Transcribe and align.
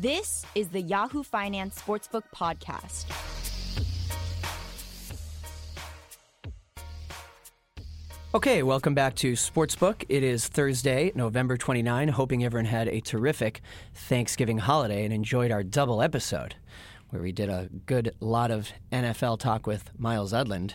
This 0.00 0.46
is 0.54 0.68
the 0.68 0.80
Yahoo 0.80 1.22
Finance 1.22 1.78
Sportsbook 1.78 2.22
Podcast. 2.34 3.04
Okay, 8.34 8.62
welcome 8.62 8.94
back 8.94 9.14
to 9.16 9.34
Sportsbook. 9.34 10.06
It 10.08 10.22
is 10.22 10.48
Thursday, 10.48 11.12
November 11.14 11.58
29. 11.58 12.08
Hoping 12.08 12.42
everyone 12.42 12.64
had 12.64 12.88
a 12.88 13.02
terrific 13.02 13.60
Thanksgiving 13.92 14.56
holiday 14.56 15.04
and 15.04 15.12
enjoyed 15.12 15.50
our 15.50 15.62
double 15.62 16.00
episode 16.00 16.54
where 17.10 17.20
we 17.20 17.30
did 17.30 17.50
a 17.50 17.68
good 17.84 18.14
lot 18.20 18.50
of 18.50 18.72
NFL 18.90 19.38
talk 19.38 19.66
with 19.66 19.90
Myles 19.98 20.32
Udland. 20.32 20.72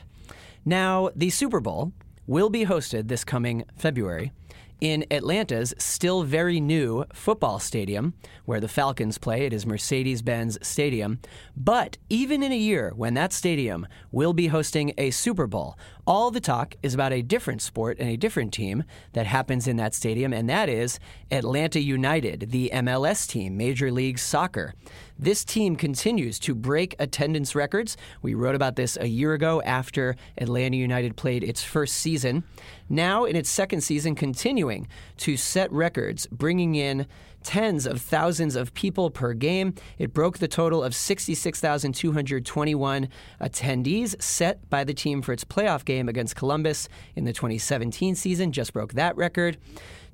Now, 0.64 1.10
the 1.16 1.32
Super 1.32 1.60
Bowl 1.60 1.94
will 2.28 2.52
be 2.52 2.66
hosted 2.66 3.08
this 3.08 3.24
coming 3.24 3.64
February 3.76 4.34
in 4.82 5.06
Atlanta's 5.10 5.74
still 5.78 6.24
very 6.24 6.60
new 6.60 7.06
football 7.14 7.60
stadium 7.60 8.14
where 8.46 8.60
the 8.60 8.68
Falcons 8.68 9.18
play. 9.18 9.46
It 9.46 9.54
is 9.54 9.66
Mercedes 9.66 10.22
Benz 10.22 10.58
Stadium. 10.62 11.20
But 11.56 11.98
even 12.10 12.44
in 12.44 12.52
a 12.52 12.58
year 12.58 12.92
when 12.96 13.14
that 13.16 13.34
stadium 13.34 13.88
will 14.12 14.34
be 14.34 14.48
hosting 14.48 14.94
a 14.98 15.12
Super 15.12 15.48
Bowl, 15.48 15.78
all 16.08 16.32
the 16.32 16.40
talk 16.40 16.76
is 16.84 16.94
about 16.94 17.14
a 17.14 17.22
different 17.22 17.62
sport 17.62 17.98
and 18.00 18.10
a 18.10 18.18
different 18.18 18.54
team 18.54 18.84
that 19.14 19.26
happens 19.26 19.68
in 19.68 19.78
that 19.78 19.94
stadium, 19.94 20.34
and 20.34 20.50
that 20.50 20.70
is 20.70 21.00
Atlanta 21.32 21.80
United, 21.80 22.52
the 22.52 22.70
MLS 22.74 23.28
team, 23.28 23.58
Major 23.58 23.92
League 23.92 24.20
Soccer. 24.20 24.74
This 25.18 25.44
team 25.44 25.76
continues 25.76 26.38
to 26.40 26.54
break 26.54 26.96
attendance 27.00 27.56
records. 27.56 27.98
We 28.22 28.36
wrote 28.36 28.56
about 28.56 28.76
this 28.76 28.98
a 28.98 29.08
year 29.08 29.34
ago 29.34 29.62
after 29.64 30.16
Atlanta 30.38 30.78
United 30.78 31.16
played 31.16 31.44
its 31.44 31.64
first 31.64 31.96
season. 31.96 32.44
Now, 32.90 33.26
in 33.26 33.36
its 33.36 33.50
second 33.50 33.82
season, 33.82 34.14
continuing 34.16 34.88
to 35.18 35.38
set 35.38 35.72
records, 35.72 36.28
bringing 36.28 36.76
in 36.76 37.08
tens 37.46 37.86
of 37.86 38.02
thousands 38.02 38.58
of 38.58 38.74
people 38.74 39.10
per 39.10 39.34
game. 39.34 39.74
It 39.98 40.14
broke 40.14 40.40
the 40.40 40.50
total 40.50 40.84
of 40.84 40.94
66,221 40.96 43.08
attendees 43.40 44.22
set 44.22 44.70
by 44.70 44.84
the 44.84 44.94
team 44.94 45.22
for 45.22 45.32
its 45.32 45.46
playoff 45.46 45.86
game 45.86 46.10
against 46.10 46.36
Columbus 46.36 46.90
in 47.16 47.24
the 47.24 47.32
2017 47.32 48.16
season, 48.16 48.52
just 48.52 48.74
broke 48.74 48.92
that 48.94 49.16
record. 49.16 49.58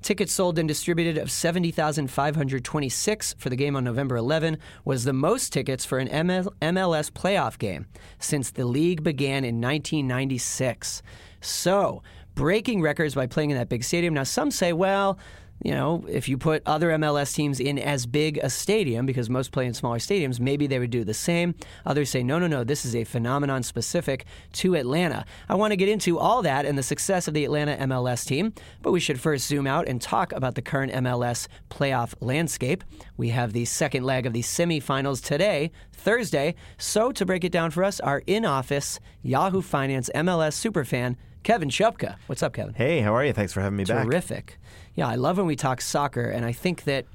Tickets 0.02 0.32
sold 0.32 0.58
and 0.58 0.68
distributed 0.68 1.16
of 1.16 1.30
70,526 1.30 3.34
for 3.38 3.48
the 3.48 3.56
game 3.56 3.76
on 3.76 3.84
November 3.84 4.16
11 4.16 4.58
was 4.84 5.04
the 5.04 5.12
most 5.12 5.52
tickets 5.52 5.84
for 5.84 5.98
an 5.98 6.08
ML- 6.08 6.52
MLS 6.60 7.08
playoff 7.10 7.56
game 7.56 7.86
since 8.18 8.50
the 8.50 8.64
league 8.64 9.04
began 9.04 9.44
in 9.44 9.60
1996. 9.60 11.02
So, 11.40 12.02
breaking 12.34 12.82
records 12.82 13.14
by 13.14 13.26
playing 13.26 13.50
in 13.50 13.56
that 13.56 13.68
big 13.68 13.84
stadium. 13.84 14.14
Now, 14.14 14.24
some 14.24 14.50
say, 14.50 14.72
well, 14.72 15.18
you 15.64 15.72
know, 15.72 16.04
if 16.08 16.28
you 16.28 16.36
put 16.36 16.62
other 16.66 16.90
MLS 16.90 17.34
teams 17.34 17.60
in 17.60 17.78
as 17.78 18.06
big 18.06 18.38
a 18.38 18.50
stadium, 18.50 19.06
because 19.06 19.30
most 19.30 19.52
play 19.52 19.66
in 19.66 19.74
smaller 19.74 19.98
stadiums, 19.98 20.40
maybe 20.40 20.66
they 20.66 20.78
would 20.78 20.90
do 20.90 21.04
the 21.04 21.14
same. 21.14 21.54
Others 21.86 22.10
say, 22.10 22.22
no, 22.22 22.38
no, 22.38 22.46
no, 22.46 22.64
this 22.64 22.84
is 22.84 22.96
a 22.96 23.04
phenomenon 23.04 23.62
specific 23.62 24.24
to 24.52 24.74
Atlanta. 24.74 25.24
I 25.48 25.54
want 25.54 25.70
to 25.72 25.76
get 25.76 25.88
into 25.88 26.18
all 26.18 26.42
that 26.42 26.66
and 26.66 26.76
the 26.76 26.82
success 26.82 27.28
of 27.28 27.34
the 27.34 27.44
Atlanta 27.44 27.76
MLS 27.76 28.26
team, 28.26 28.52
but 28.82 28.92
we 28.92 29.00
should 29.00 29.20
first 29.20 29.46
zoom 29.46 29.66
out 29.66 29.86
and 29.86 30.00
talk 30.00 30.32
about 30.32 30.56
the 30.56 30.62
current 30.62 30.92
MLS 30.92 31.46
playoff 31.70 32.14
landscape. 32.20 32.82
We 33.16 33.28
have 33.28 33.52
the 33.52 33.64
second 33.64 34.04
leg 34.04 34.26
of 34.26 34.32
the 34.32 34.42
semifinals 34.42 35.22
today, 35.22 35.70
Thursday. 35.92 36.56
So, 36.78 37.12
to 37.12 37.24
break 37.24 37.44
it 37.44 37.52
down 37.52 37.70
for 37.70 37.84
us, 37.84 38.00
our 38.00 38.22
in 38.26 38.44
office 38.44 38.98
Yahoo 39.22 39.62
Finance 39.62 40.10
MLS 40.14 40.58
superfan, 40.58 41.16
Kevin 41.42 41.68
Chupka. 41.68 42.16
What's 42.26 42.42
up, 42.42 42.52
Kevin? 42.52 42.74
Hey, 42.74 43.00
how 43.00 43.14
are 43.14 43.24
you? 43.24 43.32
Thanks 43.32 43.52
for 43.52 43.60
having 43.60 43.76
me 43.76 43.84
Terrific. 43.84 44.04
back. 44.04 44.10
Terrific. 44.10 44.58
Yeah, 44.94 45.08
I 45.08 45.16
love 45.16 45.38
when 45.38 45.46
we 45.46 45.56
talk 45.56 45.80
soccer, 45.80 46.24
and 46.24 46.44
I 46.44 46.52
think 46.52 46.84
that 46.84 47.06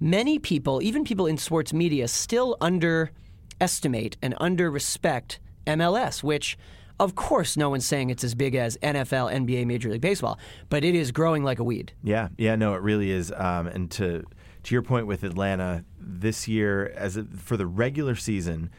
many 0.00 0.38
people, 0.38 0.82
even 0.82 1.04
people 1.04 1.26
in 1.26 1.36
sports 1.36 1.72
media, 1.72 2.08
still 2.08 2.56
underestimate 2.60 4.16
and 4.22 4.34
under 4.38 4.70
respect 4.70 5.38
MLS, 5.66 6.22
which 6.22 6.58
of 7.00 7.16
course, 7.16 7.56
no 7.56 7.70
one's 7.70 7.84
saying 7.84 8.10
it's 8.10 8.22
as 8.22 8.36
big 8.36 8.54
as 8.54 8.76
NFL, 8.78 9.32
NBA, 9.32 9.66
Major 9.66 9.90
League 9.90 10.00
Baseball, 10.00 10.38
but 10.68 10.84
it 10.84 10.94
is 10.94 11.10
growing 11.10 11.42
like 11.42 11.58
a 11.58 11.64
weed. 11.64 11.92
Yeah, 12.04 12.28
yeah, 12.38 12.54
no, 12.54 12.74
it 12.74 12.82
really 12.82 13.10
is. 13.10 13.32
Um, 13.32 13.66
and 13.66 13.90
to 13.92 14.24
to 14.62 14.74
your 14.74 14.82
point 14.82 15.06
with 15.06 15.24
Atlanta, 15.24 15.84
this 15.98 16.46
year, 16.46 16.92
as 16.96 17.16
a, 17.16 17.24
for 17.24 17.56
the 17.56 17.66
regular 17.66 18.14
season, 18.14 18.70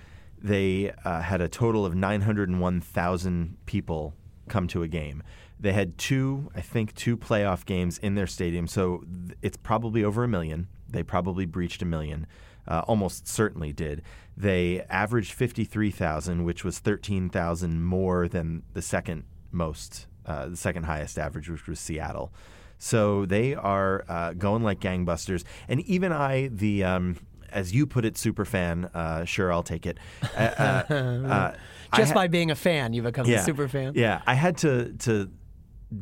they 0.41 0.93
uh, 1.03 1.21
had 1.21 1.41
a 1.41 1.47
total 1.47 1.85
of 1.85 1.93
901,000 1.93 3.57
people 3.65 4.13
come 4.47 4.67
to 4.69 4.83
a 4.83 4.87
game. 4.87 5.23
They 5.59 5.73
had 5.73 5.97
two, 5.97 6.51
I 6.55 6.61
think, 6.61 6.93
two 6.95 7.17
playoff 7.17 7.65
games 7.65 7.97
in 7.97 8.15
their 8.15 8.27
stadium, 8.27 8.67
so 8.67 9.03
it's 9.41 9.57
probably 9.57 10.03
over 10.03 10.23
a 10.23 10.27
million. 10.27 10.67
They 10.89 11.03
probably 11.03 11.45
breached 11.45 11.81
a 11.81 11.85
million. 11.85 12.27
Uh, 12.67 12.81
almost 12.87 13.27
certainly 13.27 13.71
did. 13.71 14.01
They 14.35 14.81
averaged 14.89 15.31
53,000, 15.33 16.43
which 16.43 16.63
was 16.63 16.79
13,000 16.79 17.83
more 17.83 18.27
than 18.27 18.63
the 18.73 18.81
second 18.81 19.23
most, 19.51 20.07
uh, 20.25 20.47
the 20.47 20.57
second 20.57 20.83
highest 20.83 21.19
average, 21.19 21.47
which 21.47 21.67
was 21.67 21.79
Seattle. 21.79 22.33
So 22.77 23.25
they 23.25 23.55
are 23.55 24.03
uh, 24.09 24.33
going 24.33 24.63
like 24.63 24.79
gangbusters. 24.79 25.43
And 25.67 25.81
even 25.81 26.11
I, 26.11 26.47
the 26.47 26.83
um, 26.83 27.17
as 27.55 27.73
you 27.73 27.87
put 27.87 28.05
it, 28.05 28.17
super 28.17 28.45
fan. 28.45 28.85
Uh, 28.93 29.25
sure, 29.25 29.51
I'll 29.51 29.63
take 29.63 29.87
it. 29.87 29.97
Uh, 30.35 30.37
uh, 30.37 31.55
Just 31.95 32.11
ha- 32.11 32.15
by 32.15 32.27
being 32.27 32.51
a 32.51 32.55
fan, 32.55 32.93
you 32.93 33.01
become 33.01 33.25
yeah, 33.25 33.39
a 33.39 33.43
super 33.43 33.67
fan. 33.67 33.93
Yeah, 33.95 34.21
I 34.27 34.33
had 34.33 34.57
to 34.57 34.93
to 34.99 35.31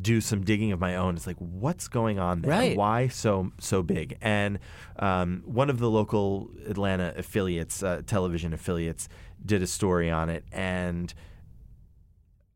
do 0.00 0.20
some 0.20 0.42
digging 0.42 0.72
of 0.72 0.80
my 0.80 0.96
own. 0.96 1.14
It's 1.14 1.26
like, 1.26 1.36
what's 1.38 1.88
going 1.88 2.18
on 2.18 2.42
there? 2.42 2.50
Right. 2.50 2.76
Why 2.76 3.08
so 3.08 3.52
so 3.60 3.82
big? 3.82 4.18
And 4.20 4.58
um, 4.98 5.42
one 5.46 5.70
of 5.70 5.78
the 5.78 5.88
local 5.88 6.50
Atlanta 6.66 7.14
affiliates, 7.16 7.82
uh, 7.82 8.02
television 8.06 8.52
affiliates, 8.52 9.08
did 9.44 9.62
a 9.62 9.66
story 9.66 10.10
on 10.10 10.28
it, 10.28 10.44
and 10.50 11.14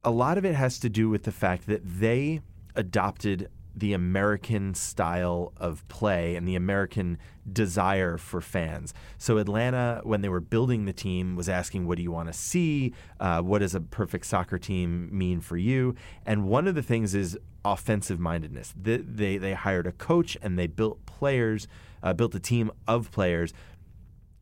a 0.03 0.11
lot 0.11 0.39
of 0.39 0.45
it 0.45 0.55
has 0.55 0.79
to 0.81 0.89
do 0.89 1.09
with 1.09 1.23
the 1.23 1.33
fact 1.33 1.67
that 1.67 1.83
they 1.85 2.41
adopted 2.75 3.49
the 3.79 3.93
American 3.93 4.75
style 4.75 5.53
of 5.57 5.87
play 5.89 6.37
and 6.37 6.47
the 6.47 6.57
American 6.57 7.19
desire 7.51 8.19
for 8.19 8.41
fans. 8.41 8.93
So 9.17 9.39
Atlanta, 9.39 10.01
when 10.05 10.21
they 10.21 10.29
were 10.29 10.41
building 10.41 10.85
the 10.85 10.93
team, 10.93 11.37
was 11.37 11.49
asking, 11.49 11.87
"What 11.87 11.97
do 11.97 12.03
you 12.03 12.11
want 12.11 12.29
to 12.29 12.33
see? 12.33 12.93
Uh, 13.21 13.41
what 13.43 13.61
does 13.61 13.75
a 13.75 13.81
perfect 13.81 14.27
soccer 14.27 14.59
team 14.59 15.09
mean 15.17 15.41
for 15.41 15.57
you?" 15.57 15.95
And 16.27 16.45
one 16.45 16.67
of 16.67 16.75
the 16.75 16.83
things 16.83 17.15
is 17.15 17.39
offensive 17.65 18.19
mindedness. 18.19 18.75
They, 18.81 18.99
they 18.99 19.39
they 19.39 19.55
hired 19.55 19.87
a 19.87 19.93
coach 19.93 20.37
and 20.43 20.59
they 20.59 20.67
built 20.67 21.05
players, 21.07 21.69
uh, 22.03 22.13
built 22.15 22.35
a 22.35 22.41
team 22.41 22.71
of 22.87 23.11
players 23.11 23.53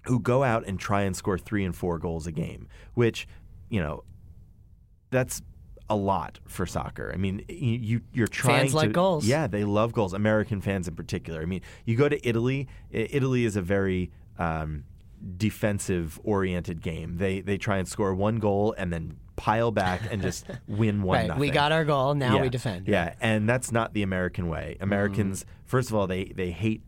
who 0.07 0.21
go 0.21 0.45
out 0.45 0.65
and 0.67 0.79
try 0.79 1.03
and 1.03 1.17
score 1.17 1.39
three 1.39 1.65
and 1.65 1.75
four 1.75 1.99
goals 1.99 2.27
a 2.27 2.33
game, 2.33 2.69
which 2.95 3.27
you 3.69 3.81
know 3.81 4.05
that's 5.11 5.43
a 5.89 5.97
lot 5.97 6.41
for 6.47 6.67
soccer. 6.67 7.11
I 7.13 7.17
mean, 7.17 7.45
you 7.49 8.01
you're 8.13 8.27
trying 8.27 8.61
Fans 8.61 8.71
to 8.73 8.77
like 8.77 8.93
goals. 8.93 9.27
Yeah, 9.27 9.47
they 9.47 9.65
love 9.65 9.93
goals. 9.93 10.13
American 10.15 10.61
fans 10.61 10.89
in 10.89 10.95
particular. 10.97 11.41
I 11.43 11.45
mean, 11.45 11.61
you 11.85 11.97
go 11.97 12.09
to 12.09 12.29
Italy. 12.29 12.69
Italy 12.91 13.45
is 13.45 13.57
a 13.57 13.63
very 13.63 14.11
um, 14.39 14.85
defensive 15.37 16.21
oriented 16.25 16.83
game. 16.83 17.17
They 17.19 17.41
they 17.41 17.59
try 17.59 17.79
and 17.79 17.89
score 17.89 18.15
one 18.15 18.37
goal 18.39 18.75
and 18.77 18.93
then 18.93 19.17
pile 19.37 19.71
back 19.71 20.01
and 20.11 20.23
just 20.23 20.47
win 20.67 21.03
one. 21.03 21.29
Right, 21.29 21.39
we 21.39 21.51
got 21.51 21.73
our 21.73 21.85
goal. 21.85 22.15
Now 22.15 22.37
yeah. 22.37 22.43
we 22.43 22.49
defend. 22.49 22.89
Yeah, 22.89 23.15
and 23.21 23.49
that's 23.49 23.71
not 23.73 23.93
the 23.95 24.03
American 24.03 24.49
way. 24.49 24.77
Americans, 24.81 25.45
Mm. 25.45 25.47
first 25.65 25.91
of 25.91 25.95
all, 25.97 26.07
they 26.07 26.25
they 26.25 26.51
hate 26.51 26.83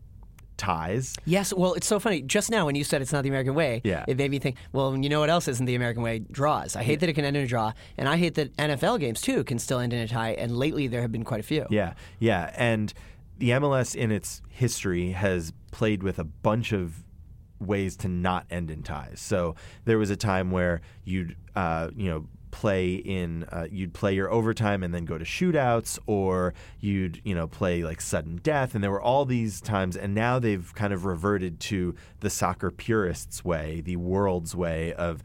ties. 0.59 1.15
Yes, 1.25 1.51
well, 1.51 1.73
it's 1.73 1.87
so 1.87 1.99
funny. 1.99 2.21
Just 2.21 2.51
now, 2.51 2.67
when 2.67 2.75
you 2.75 2.83
said 2.83 3.01
it's 3.01 3.11
not 3.11 3.23
the 3.23 3.29
American 3.29 3.55
way, 3.55 3.81
Yeah. 3.83 4.05
it 4.07 4.17
made 4.17 4.29
me 4.29 4.37
think. 4.37 4.57
Well, 4.71 4.95
you 4.95 5.09
know 5.09 5.19
what 5.19 5.29
else 5.31 5.47
isn't 5.47 5.65
the 5.65 5.73
American 5.75 6.03
way? 6.03 6.19
Draws. 6.19 6.75
I 6.75 6.83
hate 6.83 6.99
that 6.99 7.09
it 7.09 7.13
can 7.13 7.25
end 7.25 7.35
in 7.37 7.43
a 7.43 7.47
draw, 7.47 7.73
and 7.97 8.07
I 8.07 8.17
hate 8.17 8.35
that 8.35 8.55
NFL 8.57 8.99
games 8.99 9.21
too 9.21 9.43
can 9.43 9.57
still 9.57 9.79
end 9.79 9.93
in 9.93 9.99
a 9.99 10.07
tie. 10.07 10.31
And 10.33 10.55
lately, 10.55 10.85
there 10.87 11.01
have 11.01 11.11
been 11.11 11.23
quite 11.23 11.39
a 11.39 11.43
few. 11.43 11.65
Yeah, 11.71 11.93
yeah, 12.19 12.53
and 12.55 12.93
the 13.39 13.51
MLS 13.51 13.95
in 13.95 14.11
its 14.11 14.41
history 14.49 15.11
has 15.13 15.53
played 15.71 16.03
with 16.03 16.19
a 16.19 16.23
bunch 16.25 16.73
of 16.73 17.03
ways 17.59 17.95
to 17.97 18.07
not 18.07 18.45
end 18.51 18.69
in 18.69 18.83
ties. 18.83 19.19
So 19.19 19.55
there 19.85 19.97
was 19.97 20.09
a 20.09 20.15
time 20.15 20.51
where 20.51 20.81
you'd 21.03 21.35
uh, 21.55 21.89
you 21.95 22.09
know 22.09 22.27
play 22.59 22.95
in 22.95 23.45
uh, 23.53 23.65
you'd 23.71 23.93
play 23.93 24.13
your 24.13 24.29
overtime 24.29 24.83
and 24.83 24.93
then 24.93 25.05
go 25.05 25.17
to 25.17 25.23
shootouts 25.23 25.97
or 26.07 26.53
you'd 26.81 27.21
you 27.23 27.33
know 27.33 27.47
play 27.47 27.85
like 27.85 28.01
sudden 28.01 28.35
death 28.43 28.75
and 28.75 28.83
there 28.83 28.91
were 28.91 29.01
all 29.01 29.23
these 29.23 29.61
times 29.61 29.95
and 29.95 30.13
now 30.13 30.37
they've 30.39 30.75
kind 30.75 30.91
of 30.91 31.05
reverted 31.05 31.57
to 31.61 31.95
the 32.19 32.29
soccer 32.29 32.69
purists 32.69 33.45
way 33.45 33.79
the 33.79 33.95
world's 33.95 34.53
way 34.57 34.91
of 34.95 35.23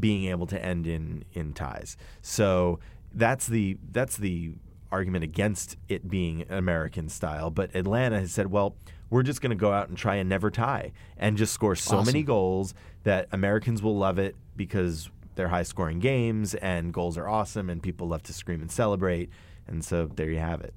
being 0.00 0.24
able 0.24 0.46
to 0.46 0.58
end 0.64 0.86
in 0.86 1.22
in 1.34 1.52
ties 1.52 1.98
so 2.22 2.78
that's 3.12 3.46
the 3.46 3.76
that's 3.92 4.16
the 4.16 4.54
argument 4.90 5.22
against 5.22 5.76
it 5.90 6.08
being 6.08 6.46
American 6.48 7.10
style 7.10 7.50
but 7.50 7.68
Atlanta 7.76 8.18
has 8.20 8.32
said 8.32 8.46
well 8.50 8.74
we're 9.10 9.22
just 9.22 9.42
going 9.42 9.50
to 9.50 9.56
go 9.56 9.70
out 9.70 9.90
and 9.90 9.98
try 9.98 10.14
and 10.16 10.30
never 10.30 10.50
tie 10.50 10.90
and 11.18 11.36
just 11.36 11.52
score 11.52 11.76
so 11.76 11.98
Awesome. 11.98 12.06
many 12.06 12.22
goals 12.22 12.74
that 13.02 13.28
Americans 13.32 13.82
will 13.82 13.98
love 13.98 14.18
it 14.18 14.34
because 14.56 15.10
they're 15.34 15.48
high 15.48 15.62
scoring 15.62 15.98
games 15.98 16.54
and 16.54 16.92
goals 16.92 17.18
are 17.18 17.28
awesome 17.28 17.70
and 17.70 17.82
people 17.82 18.08
love 18.08 18.22
to 18.24 18.32
scream 18.32 18.60
and 18.60 18.70
celebrate. 18.70 19.30
And 19.66 19.84
so 19.84 20.06
there 20.06 20.30
you 20.30 20.38
have 20.38 20.60
it. 20.60 20.74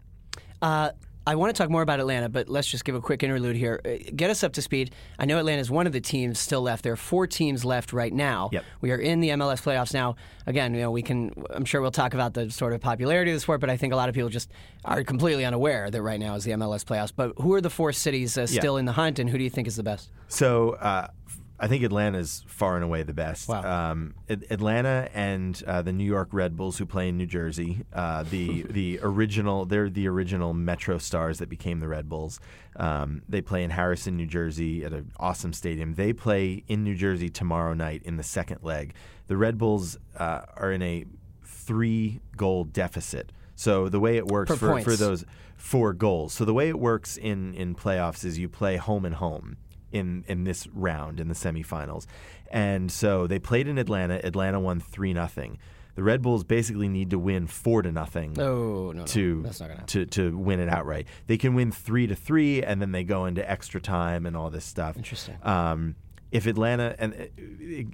Uh, 0.62 0.92
I 1.27 1.36
want 1.36 1.54
to 1.54 1.62
talk 1.62 1.69
more 1.69 1.81
about 1.81 2.00
Atlanta, 2.00 2.30
but 2.30 2.48
let's 2.48 2.69
just 2.69 2.86
give 2.86 2.95
a 2.95 3.01
quick 3.01 3.21
interlude 3.21 3.57
here. 3.57 3.81
Uh, 3.83 3.98
Get 4.15 4.30
us 4.30 4.45
up 4.45 4.54
to 4.54 4.62
speed. 4.62 4.92
I 5.19 5.25
know 5.25 5.38
Atlanta 5.38 5.59
is 5.59 5.69
one 5.69 5.86
of 5.86 5.92
the 5.92 6.00
teams 6.00 6.39
still 6.39 6.62
left. 6.62 6.86
There 6.86 6.94
are 6.94 6.95
four 6.95 7.27
teams 7.27 7.65
left 7.65 7.92
right 7.92 8.13
now. 8.13 8.50
Yep. 8.54 8.63
We 8.80 8.92
are 8.92 8.98
in 8.98 9.19
the 9.19 9.30
MLS 9.31 9.62
playoffs 9.62 9.94
now. 9.94 10.15
Again, 10.45 10.74
you 10.74 10.80
know, 10.80 10.89
we 10.89 11.01
can. 11.01 11.33
I'm 11.50 11.65
sure 11.65 11.81
we'll 11.81 11.92
talk 11.92 12.13
about 12.13 12.33
the 12.33 12.50
sort 12.50 12.71
of 12.71 12.80
popularity 12.80 13.31
of 13.31 13.36
the 13.36 13.42
sport, 13.42 13.59
but 13.59 13.69
I 13.69 13.75
think 13.75 13.92
a 13.92 13.98
lot 13.98 14.07
of 14.07 14.15
people 14.15 14.30
just 14.30 14.50
are 14.86 15.04
completely 15.04 15.44
unaware 15.44 15.92
that 15.92 16.01
right 16.01 16.18
now 16.19 16.36
is 16.36 16.45
the 16.45 16.51
MLS 16.51 16.86
playoffs. 16.86 17.12
But 17.13 17.33
who 17.42 17.54
are 17.56 17.62
the 17.62 17.69
four 17.69 17.92
cities 17.92 18.38
uh, 18.38 18.48
still 18.48 18.77
in 18.77 18.86
the 18.86 18.94
hunt, 18.94 19.19
and 19.19 19.30
who 19.30 19.38
do 19.38 19.44
you 19.44 19.50
think 19.50 19.68
is 19.68 19.75
the 19.75 19.83
best? 19.83 20.09
So 20.30 20.71
uh, 20.75 21.09
I 21.59 21.68
think 21.68 21.83
Atlanta's 21.83 22.44
far 22.48 22.75
and 22.75 22.83
away 22.83 23.01
the 23.04 23.13
best. 23.13 23.50
Wow. 23.50 23.92
Um, 23.92 24.13
At- 24.30 24.44
Atlanta 24.51 25.09
and 25.13 25.62
uh, 25.65 25.81
the 25.81 25.92
New 25.92 26.04
York 26.04 26.30
Red 26.31 26.56
Bulls, 26.56 26.77
who 26.77 26.86
play 26.86 27.09
in 27.09 27.18
New 27.18 27.25
Jersey, 27.25 27.83
uh, 27.94 28.24
the 28.24 28.63
the 28.69 29.00
original 29.01 29.65
they're 29.65 29.89
the 29.89 30.07
original 30.07 30.54
Metro 30.54 30.98
Stars 31.00 31.39
that 31.39 31.50
became 31.50 31.80
the 31.80 31.88
Red 31.88 32.07
Bulls. 32.07 32.39
Um, 32.75 33.24
they 33.27 33.42
play 33.42 33.63
in 33.63 33.71
Harrison, 33.71 34.18
New 34.18 34.27
Jersey, 34.27 34.86
at 34.86 34.94
an 34.94 35.12
awesome 35.18 35.51
stadium. 35.51 35.95
They 35.95 36.13
play 36.13 36.63
in 36.68 36.83
New 36.83 36.95
Jersey 36.95 37.30
tomorrow 37.30 37.74
night 37.74 38.04
in 38.04 38.18
the 38.18 38.24
second 38.24 38.59
leg. 38.62 38.94
The 39.25 39.38
Red 39.38 39.57
Bulls 39.57 39.98
uh, 40.18 40.42
are 40.56 40.71
in 40.71 40.83
a 40.83 41.06
three 41.44 42.21
goal 42.36 42.65
deficit. 42.65 43.31
So 43.56 43.89
the 43.89 44.00
way 44.00 44.18
it 44.18 44.27
works 44.27 44.50
Per 44.50 44.56
for, 44.56 44.81
for 44.81 44.95
those 44.95 45.25
four 45.56 45.94
goals. 45.94 46.33
So 46.33 46.45
the 46.45 46.54
way 46.54 46.69
it 46.69 46.77
works 46.77 47.18
in 47.18 47.56
in 47.56 47.74
playoffs 47.74 48.24
is 48.24 48.38
you 48.38 48.48
play 48.48 48.77
home 48.77 49.04
and 49.06 49.15
home 49.15 49.57
in 49.91 50.23
in 50.27 50.43
this 50.43 50.67
round 50.67 51.19
in 51.19 51.27
the 51.27 51.33
semifinals. 51.33 52.05
And 52.51 52.91
so 52.91 53.27
they 53.27 53.39
played 53.39 53.67
in 53.67 53.77
Atlanta. 53.77 54.25
Atlanta 54.25 54.59
won 54.59 54.79
3 54.79 55.13
nothing. 55.13 55.57
The 55.95 56.03
Red 56.03 56.21
Bulls 56.21 56.43
basically 56.43 56.87
need 56.87 57.09
to 57.09 57.17
win 57.19 57.47
4 57.47 57.81
to 57.81 57.91
nothing 57.91 58.39
Oh 58.39 58.91
no, 58.91 58.99
no, 58.99 59.05
to 59.05 59.43
gonna 59.57 59.83
to 59.87 60.05
to 60.05 60.37
win 60.37 60.59
it 60.59 60.69
outright. 60.69 61.07
They 61.25 61.37
can 61.37 61.55
win 61.55 61.71
3 61.71 62.07
to 62.07 62.15
3 62.15 62.63
and 62.63 62.81
then 62.81 62.91
they 62.91 63.03
go 63.03 63.25
into 63.25 63.49
extra 63.49 63.81
time 63.81 64.25
and 64.25 64.37
all 64.37 64.49
this 64.49 64.65
stuff. 64.65 64.95
Interesting. 64.97 65.37
Um 65.43 65.95
if 66.29 66.45
Atlanta 66.45 66.93
and 66.99 67.13
uh, 67.13 67.17
it, 67.37 67.87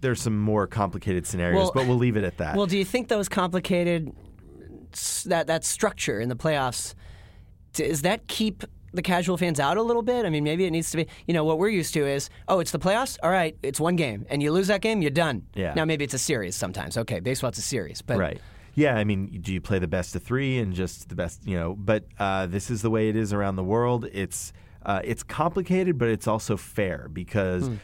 there's 0.00 0.22
some 0.22 0.38
more 0.38 0.66
complicated 0.66 1.26
scenarios, 1.26 1.56
Well- 1.64 1.72
but 1.74 1.86
we'll 1.86 1.98
leave 1.98 2.16
it 2.16 2.24
at 2.24 2.38
that. 2.38 2.56
Well, 2.56 2.66
do 2.66 2.78
you 2.78 2.84
think 2.84 3.08
those 3.08 3.28
complicated 3.28 4.12
that 5.26 5.46
that 5.46 5.64
structure 5.64 6.18
in 6.20 6.28
the 6.28 6.36
playoffs 6.36 6.94
does 7.74 8.02
that 8.02 8.26
keep 8.26 8.64
the 8.92 9.02
casual 9.02 9.36
fans 9.36 9.60
out 9.60 9.76
a 9.76 9.82
little 9.82 10.02
bit? 10.02 10.24
I 10.26 10.30
mean, 10.30 10.44
maybe 10.44 10.64
it 10.66 10.70
needs 10.70 10.90
to 10.92 10.98
be. 10.98 11.06
You 11.26 11.34
know, 11.34 11.44
what 11.44 11.58
we're 11.58 11.68
used 11.68 11.94
to 11.94 12.06
is, 12.06 12.30
oh, 12.48 12.60
it's 12.60 12.70
the 12.70 12.78
playoffs. 12.78 13.18
All 13.22 13.30
right, 13.30 13.56
it's 13.62 13.78
one 13.80 13.96
game, 13.96 14.26
and 14.30 14.42
you 14.42 14.52
lose 14.52 14.66
that 14.68 14.80
game, 14.80 15.02
you're 15.02 15.10
done. 15.10 15.46
Yeah. 15.54 15.74
Now 15.74 15.84
maybe 15.84 16.04
it's 16.04 16.14
a 16.14 16.18
series 16.18 16.56
sometimes. 16.56 16.96
Okay, 16.96 17.20
baseball 17.20 17.48
it's 17.48 17.58
a 17.58 17.62
series, 17.62 18.02
but 18.02 18.18
Right. 18.18 18.40
Yeah, 18.74 18.96
I 18.96 19.02
mean, 19.04 19.40
do 19.42 19.52
you 19.52 19.60
play 19.60 19.80
the 19.80 19.88
best 19.88 20.14
of 20.14 20.22
three 20.22 20.58
and 20.58 20.72
just 20.72 21.08
the 21.08 21.16
best, 21.16 21.44
you 21.44 21.56
know? 21.56 21.74
But 21.74 22.04
uh, 22.20 22.46
this 22.46 22.70
is 22.70 22.82
the 22.82 22.88
way 22.90 23.08
it 23.08 23.16
is 23.16 23.32
around 23.32 23.56
the 23.56 23.64
world. 23.64 24.06
It's 24.12 24.52
uh, 24.86 25.00
it's 25.04 25.22
complicated, 25.22 25.98
but 25.98 26.08
it's 26.08 26.26
also 26.28 26.56
fair 26.56 27.08
because, 27.12 27.66
Hmm. 27.66 27.74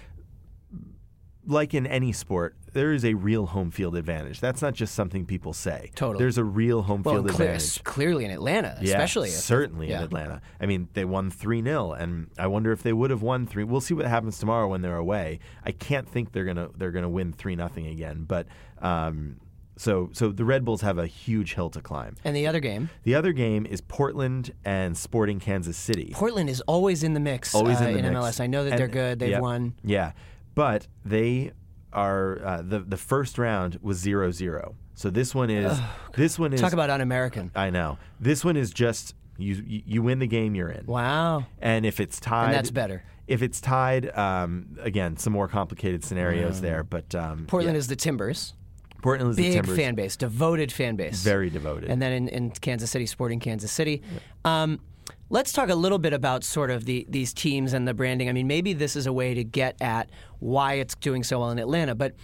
Like 1.47 1.75
in 1.75 1.87
any 1.87 2.13
sport, 2.13 2.57
there 2.73 2.93
is 2.93 3.05
a 3.05 3.15
real 3.15 3.47
home 3.47 3.71
field 3.71 3.97
advantage. 3.97 4.41
That's 4.41 4.61
not 4.61 4.75
just 4.75 4.95
something 4.95 5.25
people 5.25 5.53
say. 5.53 5.91
Totally. 5.95 6.23
There's 6.23 6.39
a 6.39 6.45
real 6.45 6.83
home 6.83 7.03
well, 7.03 7.15
field 7.15 7.29
clear, 7.31 7.49
advantage. 7.53 7.85
clearly 7.85 8.25
in 8.25 8.31
Atlanta, 8.31 8.77
Yeah, 8.81 8.91
especially 8.95 9.31
certainly 9.31 9.89
yeah. 9.89 9.99
in 9.99 10.05
Atlanta. 10.05 10.43
I 10.61 10.67
mean, 10.67 10.89
they 10.95 11.05
won 11.05 11.31
3 11.31 11.63
0, 11.63 11.93
and 11.93 12.29
I 12.39 12.49
wonder 12.49 12.73
if 12.73 12.83
they 12.83 12.93
would 12.93 13.11
have 13.11 13.23
won 13.23 13.47
3 13.47 13.65
We'll 13.65 13.81
see 13.81 13.95
what 13.95 14.07
happens 14.07 14.39
tomorrow 14.39 14.69
when 14.69 14.83
they're 14.83 14.97
away. 14.97 15.39
I 15.65 15.73
can't 15.73 16.09
think 16.09 16.33
they're 16.33 16.45
going 16.45 16.57
to 16.57 16.71
they're 16.77 16.91
gonna 16.93 17.09
win 17.09 17.33
3 17.33 17.57
nothing 17.57 17.87
again. 17.87 18.25
But 18.25 18.47
um, 18.81 19.37
so, 19.79 20.09
so 20.13 20.31
the 20.33 20.45
Red 20.45 20.65
Bulls 20.65 20.81
have 20.81 20.99
a 20.99 21.07
huge 21.07 21.55
hill 21.55 21.71
to 21.71 21.81
climb. 21.81 22.17
And 22.25 22.35
the 22.35 22.47
other 22.47 22.61
game, 22.61 22.89
The 23.05 23.15
other 23.15 23.33
game 23.33 23.67
is 23.67 23.81
Portland 23.83 24.53
and 24.65 24.97
Sporting 24.97 25.39
Kansas 25.39 25.77
City. 25.77 26.13
Portland 26.15 26.49
is 26.49 26.61
always 26.63 27.03
in 27.03 27.13
the 27.15 27.21
mix. 27.21 27.55
Always 27.55 27.81
uh, 27.81 27.85
in 27.85 27.95
the 27.97 28.03
mix. 28.03 28.15
MLS. 28.15 28.41
I 28.41 28.47
know 28.47 28.65
that 28.65 28.73
And- 28.73 28.81
they're 28.81 28.89
good. 28.89 29.19
They've 29.19 29.39
won. 29.39 29.75
Yeah, 29.85 30.13
but 30.57 30.89
they 31.05 31.53
are 31.93 32.45
uh, 32.45 32.63
the 32.63 32.81
the 32.81 32.97
first 32.97 33.39
round 33.39 33.79
was 33.81 34.05
0-0. 34.05 34.75
So 34.95 35.11
this 35.11 35.33
one 35.35 35.51
is 35.51 35.79
this 36.17 36.37
one 36.37 36.53
is 36.53 36.61
Talk 36.61 36.73
about 36.73 36.91
un-American. 36.91 37.53
I 37.55 37.71
know. 37.71 37.99
This 38.19 38.45
one 38.45 38.57
is 38.57 38.73
just 38.73 39.15
you 39.39 39.63
you 39.67 40.03
win 40.03 40.19
the 40.19 40.27
game 40.27 40.57
you're 40.57 40.71
in. 40.71 40.87
Wow. 40.87 41.47
And 41.61 41.87
if 41.87 42.01
it's 42.01 42.19
tied, 42.19 42.47
And 42.47 42.55
that's 42.55 42.73
better. 42.73 43.05
If 43.29 43.43
it's 43.43 43.61
tied, 43.61 44.17
um, 44.17 44.77
again, 44.81 45.17
some 45.17 45.33
more 45.33 45.49
complicated 45.49 46.05
scenarios 46.05 46.61
there. 46.61 46.83
But 46.85 47.15
um, 47.15 47.47
Portland 47.47 47.75
yeah. 47.75 47.81
is 47.81 47.89
the 47.89 47.97
Timbers. 47.97 48.55
Portland 49.03 49.31
is 49.31 49.37
the 49.37 49.43
Big 49.43 49.53
Timbers, 49.53 49.77
fan 49.77 49.95
base, 49.95 50.17
devoted 50.17 50.73
fan 50.73 50.97
base. 50.97 51.23
very 51.23 51.51
devoted. 51.51 51.91
and 51.91 52.01
then 52.01 52.13
in, 52.13 52.29
in 52.29 52.51
Kansas 52.51 52.91
City, 52.91 53.07
Sporting 53.07 53.39
Kansas 53.41 53.71
City. 53.71 54.03
Um, 54.45 54.81
let's 55.31 55.53
talk 55.53 55.69
a 55.69 55.75
little 55.75 55.99
bit 55.99 56.13
about 56.13 56.45
sort 56.45 56.71
of 56.71 56.85
the 56.85 57.07
these 57.09 57.33
teams 57.33 57.73
and 57.73 57.87
the 57.87 57.95
branding. 57.95 58.29
I 58.29 58.33
mean, 58.33 58.47
maybe 58.47 58.73
this 58.73 58.97
is 58.97 59.07
a 59.07 59.13
way 59.13 59.35
to 59.35 59.45
get 59.45 59.77
at 59.81 60.11
why 60.39 60.75
it's 60.75 60.95
doing 60.97 61.25
so 61.25 61.41
well 61.41 61.51
in 61.51 61.59
Atlanta, 61.59 61.95
but. 61.95 62.15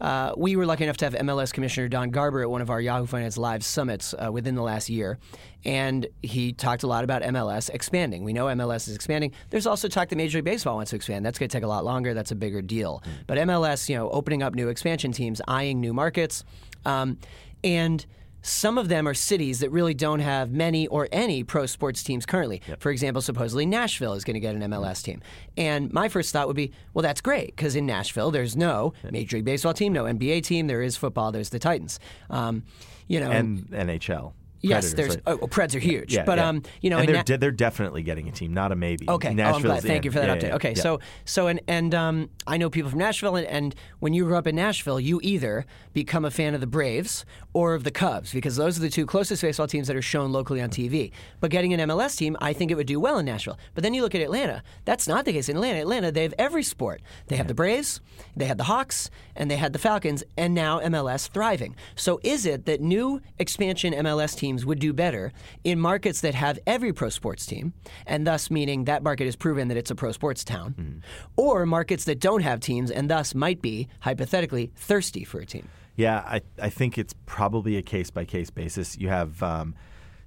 Uh, 0.00 0.32
we 0.36 0.54
were 0.54 0.64
lucky 0.64 0.84
enough 0.84 0.96
to 0.96 1.04
have 1.04 1.12
MLS 1.14 1.52
Commissioner 1.52 1.88
Don 1.88 2.10
Garber 2.10 2.42
at 2.42 2.48
one 2.48 2.62
of 2.62 2.70
our 2.70 2.80
Yahoo 2.80 3.04
Finance 3.04 3.36
Live 3.36 3.64
summits 3.64 4.14
uh, 4.14 4.30
within 4.30 4.54
the 4.54 4.62
last 4.62 4.88
year, 4.88 5.18
and 5.64 6.06
he 6.22 6.52
talked 6.52 6.84
a 6.84 6.86
lot 6.86 7.02
about 7.02 7.22
MLS 7.22 7.68
expanding. 7.68 8.22
We 8.22 8.32
know 8.32 8.46
MLS 8.46 8.86
is 8.86 8.94
expanding. 8.94 9.32
There's 9.50 9.66
also 9.66 9.88
talk 9.88 10.08
that 10.10 10.14
Major 10.14 10.38
League 10.38 10.44
Baseball 10.44 10.76
wants 10.76 10.90
to 10.90 10.96
expand. 10.96 11.26
That's 11.26 11.36
going 11.36 11.48
to 11.48 11.52
take 11.52 11.64
a 11.64 11.66
lot 11.66 11.84
longer. 11.84 12.14
That's 12.14 12.30
a 12.30 12.36
bigger 12.36 12.62
deal. 12.62 13.02
But 13.26 13.38
MLS, 13.38 13.88
you 13.88 13.96
know, 13.96 14.08
opening 14.10 14.40
up 14.40 14.54
new 14.54 14.68
expansion 14.68 15.10
teams, 15.10 15.40
eyeing 15.48 15.80
new 15.80 15.92
markets, 15.92 16.44
um, 16.84 17.18
and 17.64 18.06
some 18.48 18.78
of 18.78 18.88
them 18.88 19.06
are 19.06 19.14
cities 19.14 19.60
that 19.60 19.70
really 19.70 19.94
don't 19.94 20.20
have 20.20 20.50
many 20.50 20.86
or 20.88 21.08
any 21.12 21.44
pro 21.44 21.66
sports 21.66 22.02
teams 22.02 22.26
currently. 22.26 22.62
For 22.78 22.90
example, 22.90 23.22
supposedly 23.22 23.66
Nashville 23.66 24.14
is 24.14 24.24
going 24.24 24.34
to 24.34 24.40
get 24.40 24.54
an 24.54 24.62
MLS 24.62 25.02
team. 25.02 25.20
And 25.56 25.92
my 25.92 26.08
first 26.08 26.32
thought 26.32 26.46
would 26.46 26.56
be, 26.56 26.72
well, 26.94 27.02
that's 27.02 27.20
great 27.20 27.54
because 27.54 27.76
in 27.76 27.86
Nashville 27.86 28.30
there's 28.30 28.56
no 28.56 28.92
Major 29.10 29.36
League 29.36 29.44
Baseball 29.44 29.74
team, 29.74 29.92
no 29.92 30.04
NBA 30.04 30.42
team. 30.42 30.66
There 30.66 30.82
is 30.82 30.96
football. 30.96 31.32
There's 31.32 31.50
the 31.50 31.58
Titans. 31.58 32.00
Um, 32.30 32.64
you 33.06 33.20
know, 33.20 33.30
and 33.30 33.68
NHL. 33.70 34.32
Yes, 34.60 34.94
there's 34.94 35.14
right? 35.16 35.22
oh, 35.26 35.46
Preds 35.46 35.74
are 35.74 35.78
huge. 35.78 36.14
Yeah, 36.14 36.24
but 36.24 36.38
yeah. 36.38 36.48
um, 36.48 36.62
you 36.80 36.90
know, 36.90 36.98
and 36.98 37.08
they're, 37.08 37.16
Na- 37.16 37.22
de- 37.22 37.38
they're 37.38 37.50
definitely 37.50 38.02
getting 38.02 38.28
a 38.28 38.32
team, 38.32 38.52
not 38.54 38.72
a 38.72 38.76
maybe. 38.76 39.08
Okay. 39.08 39.28
oh, 39.28 39.42
I'm 39.42 39.62
glad. 39.62 39.82
Thank 39.82 40.04
you 40.04 40.10
for 40.10 40.20
that 40.20 40.42
Yeah, 40.42 40.50
update. 40.50 40.54
okay. 40.54 40.74
So 40.74 41.00
so 41.24 41.46
and 41.46 41.60
and 41.68 41.94
um, 41.94 42.30
I 42.46 42.56
know 42.56 42.70
people 42.70 42.90
from 42.90 42.98
Nashville, 42.98 43.36
and, 43.36 43.46
and 43.46 43.74
when 44.00 44.12
you 44.12 44.24
grew 44.24 44.36
up 44.36 44.46
in 44.46 44.56
Nashville, 44.56 45.00
you 45.00 45.20
either 45.22 45.66
become 45.92 46.24
a 46.24 46.30
fan 46.30 46.54
of 46.54 46.60
the 46.60 46.66
Braves 46.66 47.24
or 47.52 47.74
of 47.74 47.84
the 47.84 47.90
Cubs 47.90 48.32
because 48.32 48.56
those 48.56 48.78
are 48.78 48.80
the 48.82 48.90
two 48.90 49.06
closest 49.06 49.42
baseball 49.42 49.66
teams 49.66 49.86
that 49.88 49.96
are 49.96 50.02
shown 50.02 50.32
locally 50.32 50.60
on 50.60 50.70
TV. 50.70 51.10
But 51.40 51.50
getting 51.50 51.72
an 51.74 51.80
MLS 51.88 52.16
team, 52.16 52.36
I 52.40 52.52
think 52.52 52.70
it 52.70 52.76
would 52.76 52.86
do 52.86 53.00
well 53.00 53.18
in 53.18 53.26
Nashville. 53.26 53.58
But 53.74 53.82
then 53.84 53.94
you 53.94 54.02
look 54.02 54.14
at 54.14 54.20
Atlanta. 54.20 54.62
That's 54.84 55.06
not 55.08 55.24
the 55.24 55.32
case 55.32 55.48
in 55.48 55.56
Atlanta. 55.56 55.80
Atlanta, 55.80 56.12
they 56.12 56.22
have 56.22 56.34
every 56.38 56.62
sport. 56.62 57.00
They 57.28 57.36
have 57.36 57.48
the 57.48 57.54
Braves, 57.54 58.00
they 58.36 58.46
had 58.46 58.58
the 58.58 58.64
Hawks, 58.64 59.10
and 59.36 59.50
they 59.50 59.56
had 59.56 59.72
the 59.72 59.78
Falcons, 59.78 60.22
and 60.36 60.54
now 60.54 60.80
MLS 60.80 61.28
thriving. 61.28 61.76
So 61.96 62.20
is 62.22 62.46
it 62.46 62.66
that 62.66 62.80
new 62.80 63.20
expansion 63.38 63.92
MLS 63.94 64.36
teams 64.36 64.47
would 64.66 64.78
do 64.78 64.92
better 64.92 65.32
in 65.64 65.78
markets 65.80 66.20
that 66.22 66.34
have 66.34 66.58
every 66.66 66.92
pro 66.92 67.08
sports 67.08 67.46
team, 67.46 67.72
and 68.06 68.26
thus 68.26 68.50
meaning 68.50 68.84
that 68.84 69.02
market 69.02 69.24
has 69.24 69.36
proven 69.36 69.68
that 69.68 69.76
it's 69.76 69.90
a 69.90 69.94
pro 69.94 70.12
sports 70.12 70.44
town, 70.44 71.02
or 71.36 71.66
markets 71.66 72.04
that 72.04 72.20
don't 72.20 72.42
have 72.42 72.60
teams 72.60 72.90
and 72.90 73.08
thus 73.10 73.34
might 73.34 73.60
be, 73.62 73.88
hypothetically, 74.00 74.70
thirsty 74.76 75.24
for 75.24 75.40
a 75.40 75.46
team? 75.46 75.68
Yeah, 75.96 76.18
I, 76.18 76.42
I 76.62 76.70
think 76.70 76.96
it's 76.98 77.14
probably 77.26 77.76
a 77.76 77.82
case 77.82 78.10
by 78.10 78.24
case 78.24 78.50
basis. 78.50 78.96
You 78.96 79.08
have 79.08 79.42
um, 79.42 79.74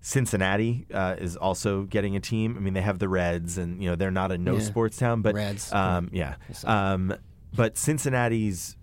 Cincinnati 0.02 0.86
uh, 0.94 1.16
is 1.20 1.38
also 1.38 1.84
getting 1.84 2.16
a 2.16 2.20
team. 2.20 2.58
I 2.58 2.60
mean, 2.60 2.74
they 2.74 2.82
have 2.82 3.00
the 3.00 3.08
Reds, 3.08 3.58
and 3.58 3.82
you 3.82 3.90
know 3.90 3.96
they're 3.96 4.12
not 4.12 4.32
a 4.32 4.38
no 4.38 4.56
Yeah. 4.56 4.60
sports 4.62 4.98
town, 4.98 5.22
but 5.22 5.36
Reds. 5.36 5.72
Um, 5.72 6.10
yeah, 6.12 6.36
um, 6.66 7.14
but 7.54 7.78
Cincinnati's 7.78 8.76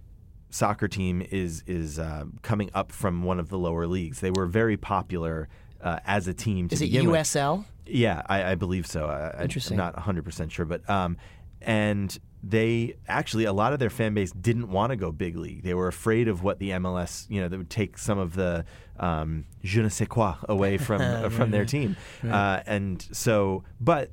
soccer 0.51 0.89
team 0.89 1.27
is 1.31 1.63
is 1.67 1.99
uh, 1.99 2.25
coming 2.43 2.71
up 2.75 2.93
from 2.93 3.23
one 3.23 3.39
of 3.39 3.49
the 3.49 3.59
lower 3.59 3.87
leagues. 3.87 4.21
They 4.21 4.31
were 4.31 4.47
very 4.47 4.77
popular 4.77 5.49
uh, 5.83 6.01
as 6.07 6.29
a 6.29 6.35
team. 6.35 6.69
To 6.69 6.75
Is 6.75 6.83
it 6.83 6.87
begin 6.87 7.11
with. 7.11 7.21
USL? 7.21 7.65
Yeah, 7.87 8.23
I, 8.27 8.53
I 8.53 8.55
believe 8.55 8.87
so. 8.87 9.07
I, 9.07 9.43
Interesting. 9.43 9.81
I'm 9.81 9.87
not 9.87 9.95
100 9.95 10.25
percent 10.25 10.53
sure, 10.53 10.65
but 10.65 10.89
um, 10.89 11.17
and 11.61 12.17
they 12.43 12.97
actually 13.09 13.45
a 13.45 13.53
lot 13.53 13.73
of 13.73 13.79
their 13.79 13.91
fan 13.91 14.15
base 14.15 14.31
didn't 14.31 14.71
want 14.71 14.91
to 14.91 14.97
go 14.97 15.11
big 15.11 15.37
league. 15.37 15.63
They 15.63 15.75
were 15.75 15.89
afraid 15.89 16.29
of 16.29 16.43
what 16.43 16.59
the 16.59 16.71
MLS, 16.71 17.27
you 17.29 17.41
know, 17.41 17.49
that 17.49 17.57
would 17.57 17.71
take 17.71 17.99
some 17.99 18.19
of 18.19 18.35
the 18.35 18.65
um, 18.99 19.45
je 19.63 19.83
ne 19.83 19.89
sais 19.89 20.09
quoi 20.09 20.35
away 20.49 20.77
from 20.77 21.01
uh, 21.01 21.29
from 21.31 21.51
their 21.51 21.65
team, 21.65 21.97
uh, 22.25 22.61
and 22.67 23.07
so 23.13 23.65
but. 23.81 24.11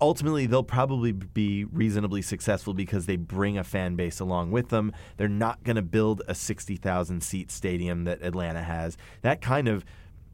Ultimately, 0.00 0.46
they'll 0.46 0.62
probably 0.62 1.12
be 1.12 1.64
reasonably 1.64 2.22
successful 2.22 2.74
because 2.74 3.06
they 3.06 3.16
bring 3.16 3.58
a 3.58 3.64
fan 3.64 3.96
base 3.96 4.20
along 4.20 4.50
with 4.50 4.68
them. 4.68 4.92
They're 5.16 5.28
not 5.28 5.62
going 5.64 5.76
to 5.76 5.82
build 5.82 6.22
a 6.28 6.34
60,000 6.34 7.22
seat 7.22 7.50
stadium 7.50 8.04
that 8.04 8.22
Atlanta 8.22 8.62
has. 8.62 8.96
That 9.22 9.40
kind 9.40 9.68
of 9.68 9.84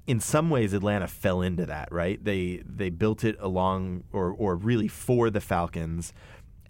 in 0.07 0.19
some 0.19 0.51
ways 0.51 0.73
Atlanta 0.73 1.07
fell 1.07 1.43
into 1.43 1.65
that, 1.67 1.93
right? 1.93 2.23
They 2.23 2.63
they 2.67 2.91
built 2.91 3.23
it 3.23 3.37
along 3.39 4.05
or 4.13 4.31
or 4.31 4.57
really 4.57 4.89
for 4.89 5.31
the 5.31 5.41
Falcons 5.41 6.13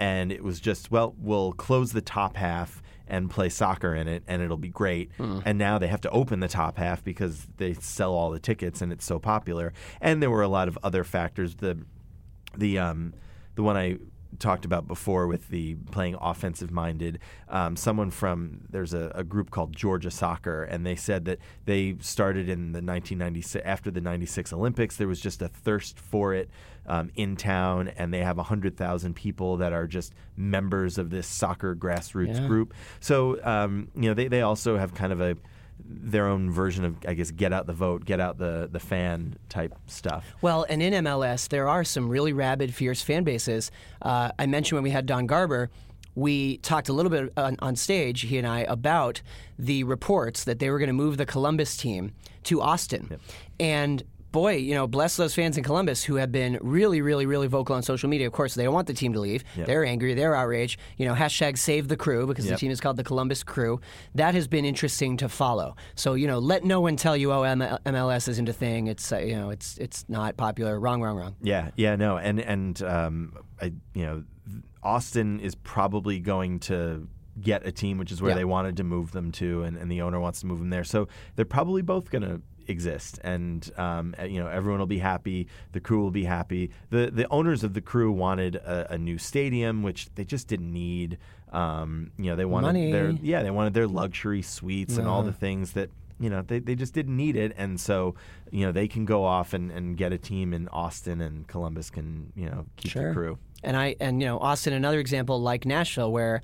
and 0.02 0.32
it 0.32 0.42
was 0.42 0.58
just 0.58 0.90
well, 0.90 1.14
we'll 1.16 1.52
close 1.52 1.92
the 1.92 2.00
top 2.00 2.36
half 2.36 2.82
and 3.06 3.30
play 3.30 3.48
soccer 3.48 3.94
in 3.94 4.08
it, 4.08 4.24
and 4.26 4.42
it'll 4.42 4.56
be 4.56 4.68
great. 4.68 5.12
Hmm. 5.16 5.40
And 5.44 5.58
now 5.58 5.78
they 5.78 5.86
have 5.86 6.00
to 6.00 6.10
open 6.10 6.40
the 6.40 6.48
top 6.48 6.78
half 6.78 7.04
because 7.04 7.46
they 7.58 7.74
sell 7.74 8.12
all 8.12 8.30
the 8.30 8.40
tickets 8.40 8.80
and 8.80 8.92
it's 8.92 9.04
so 9.04 9.18
popular. 9.18 9.72
And 10.00 10.22
there 10.22 10.30
were 10.30 10.42
a 10.42 10.48
lot 10.48 10.66
of 10.66 10.78
other 10.82 11.04
factors. 11.04 11.56
The 11.56 11.78
the 12.56 12.78
um, 12.78 13.14
the 13.54 13.62
one 13.62 13.76
I 13.76 13.98
talked 14.38 14.64
about 14.64 14.88
before 14.88 15.26
with 15.26 15.48
the 15.48 15.74
playing 15.90 16.16
offensive 16.20 16.70
minded. 16.70 17.18
Um, 17.50 17.76
someone 17.76 18.10
from 18.10 18.62
there's 18.70 18.94
a, 18.94 19.12
a 19.14 19.22
group 19.22 19.50
called 19.50 19.76
Georgia 19.76 20.10
Soccer, 20.10 20.64
and 20.64 20.86
they 20.86 20.96
said 20.96 21.26
that 21.26 21.38
they 21.66 21.96
started 22.00 22.48
in 22.48 22.72
the 22.72 22.78
1996 22.78 23.62
after 23.66 23.90
the 23.90 24.00
96 24.00 24.52
Olympics. 24.54 24.96
There 24.96 25.06
was 25.06 25.20
just 25.20 25.42
a 25.42 25.48
thirst 25.48 25.98
for 26.00 26.32
it 26.34 26.48
um, 26.86 27.10
in 27.14 27.36
town, 27.36 27.88
and 27.88 28.12
they 28.12 28.20
have 28.20 28.38
100,000 28.38 29.14
people 29.14 29.58
that 29.58 29.72
are 29.74 29.86
just 29.86 30.14
members 30.36 30.96
of 30.96 31.10
this 31.10 31.26
soccer 31.26 31.76
grassroots 31.76 32.40
Yeah. 32.40 32.46
group. 32.46 32.74
So, 33.00 33.38
um, 33.44 33.88
you 33.94 34.08
know, 34.08 34.14
they, 34.14 34.28
they 34.28 34.40
also 34.40 34.78
have 34.78 34.94
kind 34.94 35.12
of 35.12 35.20
a 35.20 35.36
their 35.84 36.26
own 36.26 36.50
version 36.50 36.84
of, 36.84 36.96
I 37.06 37.14
guess, 37.14 37.30
get 37.30 37.52
out 37.52 37.66
the 37.66 37.72
vote, 37.72 38.04
get 38.04 38.20
out 38.20 38.38
the, 38.38 38.68
the 38.70 38.80
fan 38.80 39.36
type 39.48 39.74
stuff. 39.86 40.34
Well, 40.42 40.66
and 40.68 40.82
in 40.82 40.92
MLS, 41.04 41.48
there 41.48 41.68
are 41.68 41.84
some 41.84 42.08
really 42.08 42.32
rabid, 42.32 42.74
fierce 42.74 43.02
fan 43.02 43.24
bases. 43.24 43.70
Uh, 44.00 44.30
I 44.38 44.46
mentioned 44.46 44.76
when 44.76 44.84
we 44.84 44.90
had 44.90 45.06
Don 45.06 45.26
Garber, 45.26 45.70
we 46.14 46.58
talked 46.58 46.88
a 46.88 46.92
little 46.92 47.10
bit 47.10 47.32
on, 47.36 47.56
on 47.60 47.76
stage, 47.76 48.22
he 48.22 48.38
and 48.38 48.46
I, 48.46 48.60
about 48.60 49.22
the 49.58 49.84
reports 49.84 50.44
that 50.44 50.58
they 50.58 50.70
were 50.70 50.78
going 50.78 50.88
to 50.88 50.94
move 50.94 51.16
the 51.16 51.26
Columbus 51.26 51.76
team 51.76 52.12
to 52.44 52.60
Austin. 52.60 53.18
And 53.58 54.02
boy, 54.32 54.56
you 54.56 54.74
know, 54.74 54.86
bless 54.86 55.16
those 55.16 55.34
fans 55.34 55.56
in 55.58 55.62
Columbus 55.64 56.02
who 56.02 56.16
have 56.16 56.32
been 56.32 56.58
really, 56.62 57.00
really, 57.02 57.26
really 57.26 57.46
vocal 57.46 57.76
on 57.76 57.82
social 57.82 58.08
media. 58.08 58.26
Of 58.26 58.32
course, 58.32 58.54
they 58.54 58.64
don't 58.64 58.74
want 58.74 58.86
the 58.86 58.94
team 58.94 59.12
to 59.12 59.20
leave. 59.20 59.44
They're 59.54 59.84
angry. 59.84 60.14
They're 60.14 60.34
outraged. 60.34 60.80
You 60.96 61.06
know, 61.06 61.14
hashtag 61.14 61.58
save 61.58 61.88
the 61.88 61.96
crew 61.96 62.26
because 62.26 62.46
the 62.46 62.56
team 62.56 62.70
is 62.70 62.80
called 62.80 62.96
the 62.96 63.04
Columbus 63.04 63.44
Crew. 63.44 63.80
That 64.14 64.34
has 64.34 64.48
been 64.48 64.64
interesting 64.64 65.16
to 65.18 65.28
follow. 65.28 65.76
So, 65.94 66.14
you 66.14 66.26
know, 66.26 66.38
let 66.38 66.64
no 66.64 66.80
one 66.80 66.96
tell 66.96 67.16
you, 67.16 67.30
oh, 67.32 67.42
MLS 67.42 68.28
isn't 68.28 68.48
a 68.48 68.52
thing. 68.52 68.86
It's, 68.86 69.12
uh, 69.12 69.18
you 69.18 69.36
know, 69.36 69.50
it's, 69.50 69.76
it's 69.78 70.04
not 70.08 70.36
popular. 70.36 70.80
Wrong, 70.80 71.02
wrong, 71.02 71.16
wrong. 71.16 71.36
Yeah, 71.42 71.70
yeah, 71.76 71.96
no, 71.96 72.16
and 72.16 72.40
and 72.40 72.82
um, 72.82 73.36
I, 73.60 73.72
you 73.94 74.04
know, 74.04 74.24
Austin 74.82 75.40
is 75.40 75.54
probably 75.54 76.18
going 76.18 76.58
to 76.60 77.06
get 77.40 77.66
a 77.66 77.72
team, 77.72 77.98
which 77.98 78.12
is 78.12 78.20
where 78.20 78.30
Yeah. 78.30 78.36
they 78.36 78.44
wanted 78.44 78.76
to 78.78 78.84
move 78.84 79.12
them 79.12 79.32
to, 79.32 79.62
and, 79.62 79.76
and 79.76 79.90
the 79.90 80.02
owner 80.02 80.20
wants 80.20 80.40
to 80.40 80.46
move 80.46 80.58
them 80.58 80.70
there. 80.70 80.84
So 80.84 81.08
they're 81.36 81.44
probably 81.44 81.82
both 81.82 82.10
going 82.10 82.22
to 82.22 82.42
exist, 82.68 83.18
and 83.24 83.70
um, 83.76 84.14
uh, 84.18 84.24
you 84.24 84.40
know, 84.40 84.48
everyone 84.48 84.78
will 84.80 84.86
be 84.86 84.98
happy. 84.98 85.48
The 85.72 85.80
crew 85.80 86.00
will 86.02 86.10
be 86.10 86.24
happy. 86.24 86.70
the 86.90 87.10
The 87.12 87.26
owners 87.30 87.62
of 87.64 87.74
the 87.74 87.80
crew 87.80 88.10
wanted 88.12 88.56
a, 88.56 88.92
a 88.94 88.98
new 88.98 89.18
stadium, 89.18 89.82
which 89.82 90.08
they 90.14 90.24
just 90.24 90.48
didn't 90.48 90.72
need. 90.72 91.18
Um, 91.52 92.10
you 92.18 92.26
know, 92.30 92.36
they 92.36 92.44
wanted 92.46 92.68
Money. 92.68 92.92
their 92.92 93.10
yeah, 93.10 93.42
they 93.42 93.50
wanted 93.50 93.74
their 93.74 93.86
luxury 93.86 94.42
suites 94.42 94.96
and 94.96 95.06
all 95.06 95.22
the 95.22 95.32
things 95.32 95.72
that 95.72 95.90
you 96.20 96.30
know 96.30 96.42
they, 96.42 96.60
they 96.60 96.74
just 96.74 96.94
didn't 96.94 97.16
need 97.16 97.34
it 97.34 97.52
and 97.56 97.80
so 97.80 98.14
you 98.52 98.64
know 98.64 98.70
they 98.70 98.86
can 98.86 99.04
go 99.04 99.24
off 99.24 99.54
and, 99.54 99.72
and 99.72 99.96
get 99.96 100.12
a 100.12 100.18
team 100.18 100.52
in 100.54 100.68
austin 100.68 101.20
and 101.20 101.48
columbus 101.48 101.90
can 101.90 102.30
you 102.36 102.46
know 102.46 102.64
keep 102.76 102.92
Sure. 102.92 103.08
the 103.08 103.14
crew 103.14 103.38
And 103.64 103.76
I 103.76 103.96
and 103.98 104.20
you 104.20 104.28
know 104.28 104.38
Austin, 104.38 104.72
another 104.72 105.00
example 105.00 105.40
like 105.40 105.66
Nashville, 105.66 106.12
where 106.12 106.42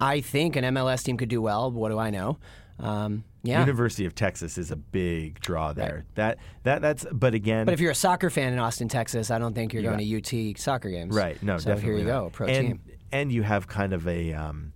I 0.00 0.20
think 0.20 0.56
an 0.56 0.64
MLS 0.64 1.04
team 1.04 1.16
could 1.16 1.30
do 1.30 1.40
well. 1.40 1.70
What 1.70 1.88
do 1.90 1.98
I 1.98 2.10
know? 2.10 2.36
Um, 2.78 3.24
yeah. 3.44 3.60
university 3.60 4.04
of 4.06 4.14
texas 4.14 4.58
is 4.58 4.70
a 4.72 4.76
big 4.76 5.38
draw 5.40 5.72
there 5.72 6.04
that 6.16 6.38
that 6.64 6.82
that's 6.82 7.06
but 7.12 7.34
again 7.34 7.64
but 7.66 7.74
if 7.74 7.80
you're 7.80 7.92
a 7.92 7.94
soccer 7.94 8.30
fan 8.30 8.52
in 8.52 8.58
Austin, 8.58 8.88
Texas, 8.88 9.30
I 9.30 9.38
don't 9.38 9.54
think 9.54 9.72
you're 9.72 9.82
going 9.82 9.98
to 9.98 10.50
UT 10.50 10.58
soccer 10.58 10.90
games. 10.90 11.14
right 11.14 11.40
no 11.42 11.58
So 11.58 11.70
definitely 11.70 11.90
here 11.90 11.98
you 11.98 12.04
not. 12.04 12.22
go, 12.24 12.30
pro 12.30 12.46
and, 12.48 12.66
team. 12.66 12.80
and 13.12 13.30
you 13.30 13.42
have 13.42 13.68
kind 13.68 13.92
of 13.92 14.08
a 14.08 14.32
um 14.32 14.72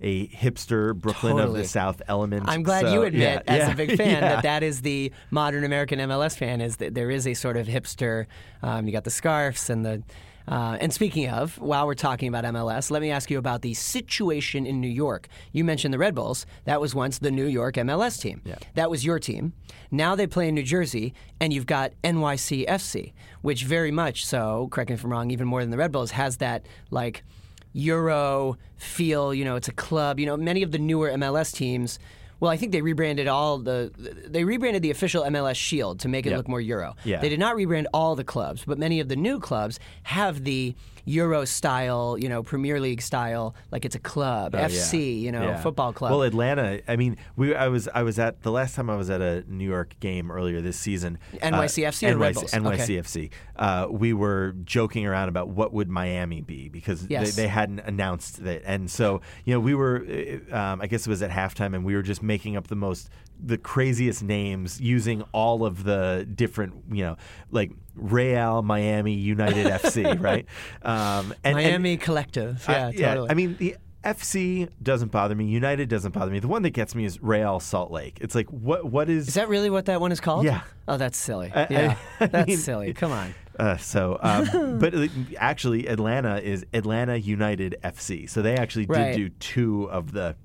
a 0.00 0.26
hipster 0.28 0.94
Brooklyn 0.94 1.38
of 1.38 1.54
the 1.54 1.64
South 1.64 2.02
element. 2.06 2.44
I'm 2.48 2.62
glad 2.62 2.82
So, 2.82 2.92
you 2.92 3.02
admit, 3.04 3.44
yeah, 3.46 3.54
as 3.54 3.58
yeah, 3.60 3.72
a 3.72 3.74
big 3.74 3.96
fan, 3.96 4.08
yeah. 4.08 4.20
that 4.20 4.42
that 4.42 4.62
is 4.62 4.82
the 4.82 5.10
modern 5.30 5.64
American 5.64 5.98
MLS 6.00 6.36
fan. 6.36 6.60
Is 6.60 6.76
that 6.76 6.94
there 6.94 7.10
is 7.10 7.26
a 7.26 7.32
sort 7.32 7.56
of 7.56 7.66
hipster. 7.66 8.26
Um, 8.62 8.86
you 8.86 8.92
got 8.92 9.04
the 9.04 9.10
scarves 9.10 9.70
and 9.70 9.86
the. 9.86 10.02
Uh, 10.48 10.78
and 10.80 10.92
speaking 10.92 11.28
of, 11.28 11.58
while 11.58 11.86
we're 11.86 11.94
talking 11.94 12.28
about 12.28 12.44
MLS, 12.44 12.90
let 12.90 13.02
me 13.02 13.10
ask 13.10 13.30
you 13.30 13.38
about 13.38 13.62
the 13.62 13.74
situation 13.74 14.66
in 14.66 14.80
New 14.80 14.88
York. 14.88 15.28
You 15.52 15.64
mentioned 15.64 15.92
the 15.92 15.98
Red 15.98 16.14
Bulls. 16.14 16.46
That 16.64 16.80
was 16.80 16.94
once 16.94 17.18
the 17.18 17.30
New 17.30 17.46
York 17.46 17.74
MLS 17.76 18.20
team. 18.20 18.42
Yeah. 18.44 18.56
That 18.74 18.90
was 18.90 19.04
your 19.04 19.18
team. 19.18 19.54
Now 19.90 20.14
they 20.14 20.26
play 20.26 20.48
in 20.48 20.54
New 20.54 20.62
Jersey, 20.62 21.14
and 21.40 21.52
you've 21.52 21.66
got 21.66 21.92
NYCFC, 22.04 23.12
which 23.42 23.64
very 23.64 23.90
much 23.90 24.24
so, 24.24 24.68
correct 24.70 24.90
me 24.90 24.94
if 24.94 25.04
I'm 25.04 25.10
wrong, 25.10 25.30
even 25.30 25.48
more 25.48 25.62
than 25.62 25.70
the 25.70 25.78
Red 25.78 25.92
Bulls, 25.92 26.12
has 26.12 26.36
that 26.38 26.64
like 26.90 27.24
Euro 27.72 28.56
feel. 28.76 29.34
You 29.34 29.44
know, 29.44 29.56
it's 29.56 29.68
a 29.68 29.72
club. 29.72 30.20
You 30.20 30.26
know, 30.26 30.36
many 30.36 30.62
of 30.62 30.70
the 30.72 30.78
newer 30.78 31.10
MLS 31.10 31.52
teams. 31.52 31.98
Well, 32.38 32.50
I 32.50 32.56
think 32.56 32.72
they 32.72 32.82
rebranded 32.82 33.28
all 33.28 33.58
the. 33.58 33.90
They 34.26 34.44
rebranded 34.44 34.82
the 34.82 34.90
official 34.90 35.22
MLS 35.24 35.56
Shield 35.56 36.00
to 36.00 36.08
make 36.08 36.26
it 36.26 36.30
Yep. 36.30 36.36
look 36.38 36.48
more 36.48 36.60
Euro. 36.60 36.94
Yeah. 37.04 37.20
They 37.20 37.28
did 37.30 37.40
not 37.40 37.56
rebrand 37.56 37.86
all 37.94 38.14
the 38.14 38.24
clubs, 38.24 38.64
but 38.66 38.78
many 38.78 39.00
of 39.00 39.08
the 39.08 39.16
new 39.16 39.40
clubs 39.40 39.78
have 40.04 40.44
the 40.44 40.74
Euro 41.06 41.44
style, 41.44 42.16
you 42.18 42.28
know, 42.28 42.42
Premier 42.42 42.80
League 42.80 43.00
style, 43.00 43.54
like 43.70 43.84
it's 43.84 43.94
a 43.94 43.98
club, 44.00 44.54
Oh, 44.54 44.58
yeah. 44.58 44.66
FC, 44.66 45.20
you 45.20 45.32
know, 45.32 45.42
Yeah. 45.42 45.60
football 45.62 45.92
club. 45.92 46.10
Well, 46.10 46.22
Atlanta. 46.22 46.80
I 46.88 46.96
mean, 46.96 47.16
we. 47.36 47.54
I 47.54 47.68
was. 47.68 47.88
I 47.94 48.02
was 48.02 48.18
at 48.18 48.42
the 48.42 48.50
last 48.50 48.74
time 48.74 48.90
I 48.90 48.96
was 48.96 49.08
at 49.08 49.20
a 49.20 49.44
New 49.48 49.64
York 49.68 49.94
game 50.00 50.30
earlier 50.30 50.60
this 50.60 50.76
season. 50.78 51.18
NYCFC 51.40 52.12
or 52.12 52.16
Red 52.18 52.34
Bulls? 52.34 52.52
Okay. 52.52 52.62
NYCFC. 52.64 53.30
Uh, 53.56 53.86
we 53.90 54.12
were 54.12 54.54
joking 54.64 55.06
around 55.06 55.28
about 55.28 55.48
what 55.48 55.72
would 55.72 55.88
Miami 55.88 56.40
be 56.42 56.68
because 56.68 57.06
Yes. 57.08 57.34
they, 57.36 57.42
they 57.42 57.48
hadn't 57.48 57.80
announced 57.80 58.42
that, 58.44 58.62
and 58.66 58.90
so 58.90 59.20
you 59.44 59.54
know 59.54 59.60
we 59.60 59.74
were. 59.74 60.04
uh, 60.52 60.56
Um, 60.56 60.80
I 60.80 60.86
guess 60.86 61.06
it 61.06 61.10
was 61.10 61.22
at 61.22 61.30
halftime, 61.30 61.74
and 61.74 61.84
we 61.84 61.94
were 61.94 62.02
just 62.02 62.22
making 62.22 62.56
up 62.56 62.66
the 62.68 62.74
most. 62.76 63.08
The 63.44 63.58
craziest 63.58 64.22
names 64.22 64.80
using 64.80 65.22
all 65.32 65.64
of 65.64 65.84
the 65.84 66.26
different, 66.34 66.74
you 66.90 67.04
know, 67.04 67.16
like 67.50 67.72
Real, 67.94 68.62
Miami, 68.62 69.14
United 69.14 69.66
FC, 69.66 70.18
right? 70.20 70.46
Um, 70.82 71.32
and, 71.44 71.56
and- 71.58 71.66
Miami 71.66 71.96
Collective. 71.96 72.64
Yeah, 72.68 72.86
I, 72.86 72.90
yeah, 72.90 73.08
totally. 73.08 73.30
I 73.30 73.34
mean, 73.34 73.56
the 73.58 73.76
FC 74.04 74.68
doesn't 74.82 75.10
bother 75.10 75.34
me. 75.34 75.46
United 75.46 75.88
doesn't 75.88 76.12
bother 76.12 76.30
me. 76.30 76.38
The 76.38 76.46
one 76.48 76.62
that 76.62 76.70
gets 76.70 76.94
me 76.94 77.04
is 77.04 77.20
Real 77.22 77.58
Salt 77.58 77.90
Lake. 77.90 78.18
It's 78.20 78.34
like, 78.36 78.48
what? 78.50 78.84
What 78.84 79.08
is? 79.10 79.28
Is 79.28 79.34
that 79.34 79.48
really 79.48 79.68
what 79.70 79.86
that 79.86 80.00
one 80.00 80.12
is 80.12 80.20
called? 80.20 80.44
Yeah. 80.44 80.60
Oh, 80.86 80.96
that's 80.96 81.18
silly. 81.18 81.50
I- 81.52 81.66
yeah, 81.70 81.96
I 82.20 82.26
that's 82.26 82.46
mean- 82.48 82.56
silly. 82.56 82.92
Come 82.94 83.10
on. 83.12 83.34
uh, 83.58 83.76
so, 83.78 84.18
um, 84.22 84.78
but 84.78 84.94
actually, 85.38 85.86
Atlanta 85.88 86.38
is 86.40 86.64
Atlanta 86.72 87.16
United 87.16 87.76
FC. 87.82 88.30
So 88.30 88.42
they 88.42 88.54
actually 88.56 88.86
did 88.86 88.96
Right. 88.96 89.16
do 89.16 89.28
two 89.28 89.90
of 89.90 90.12
the. 90.12 90.36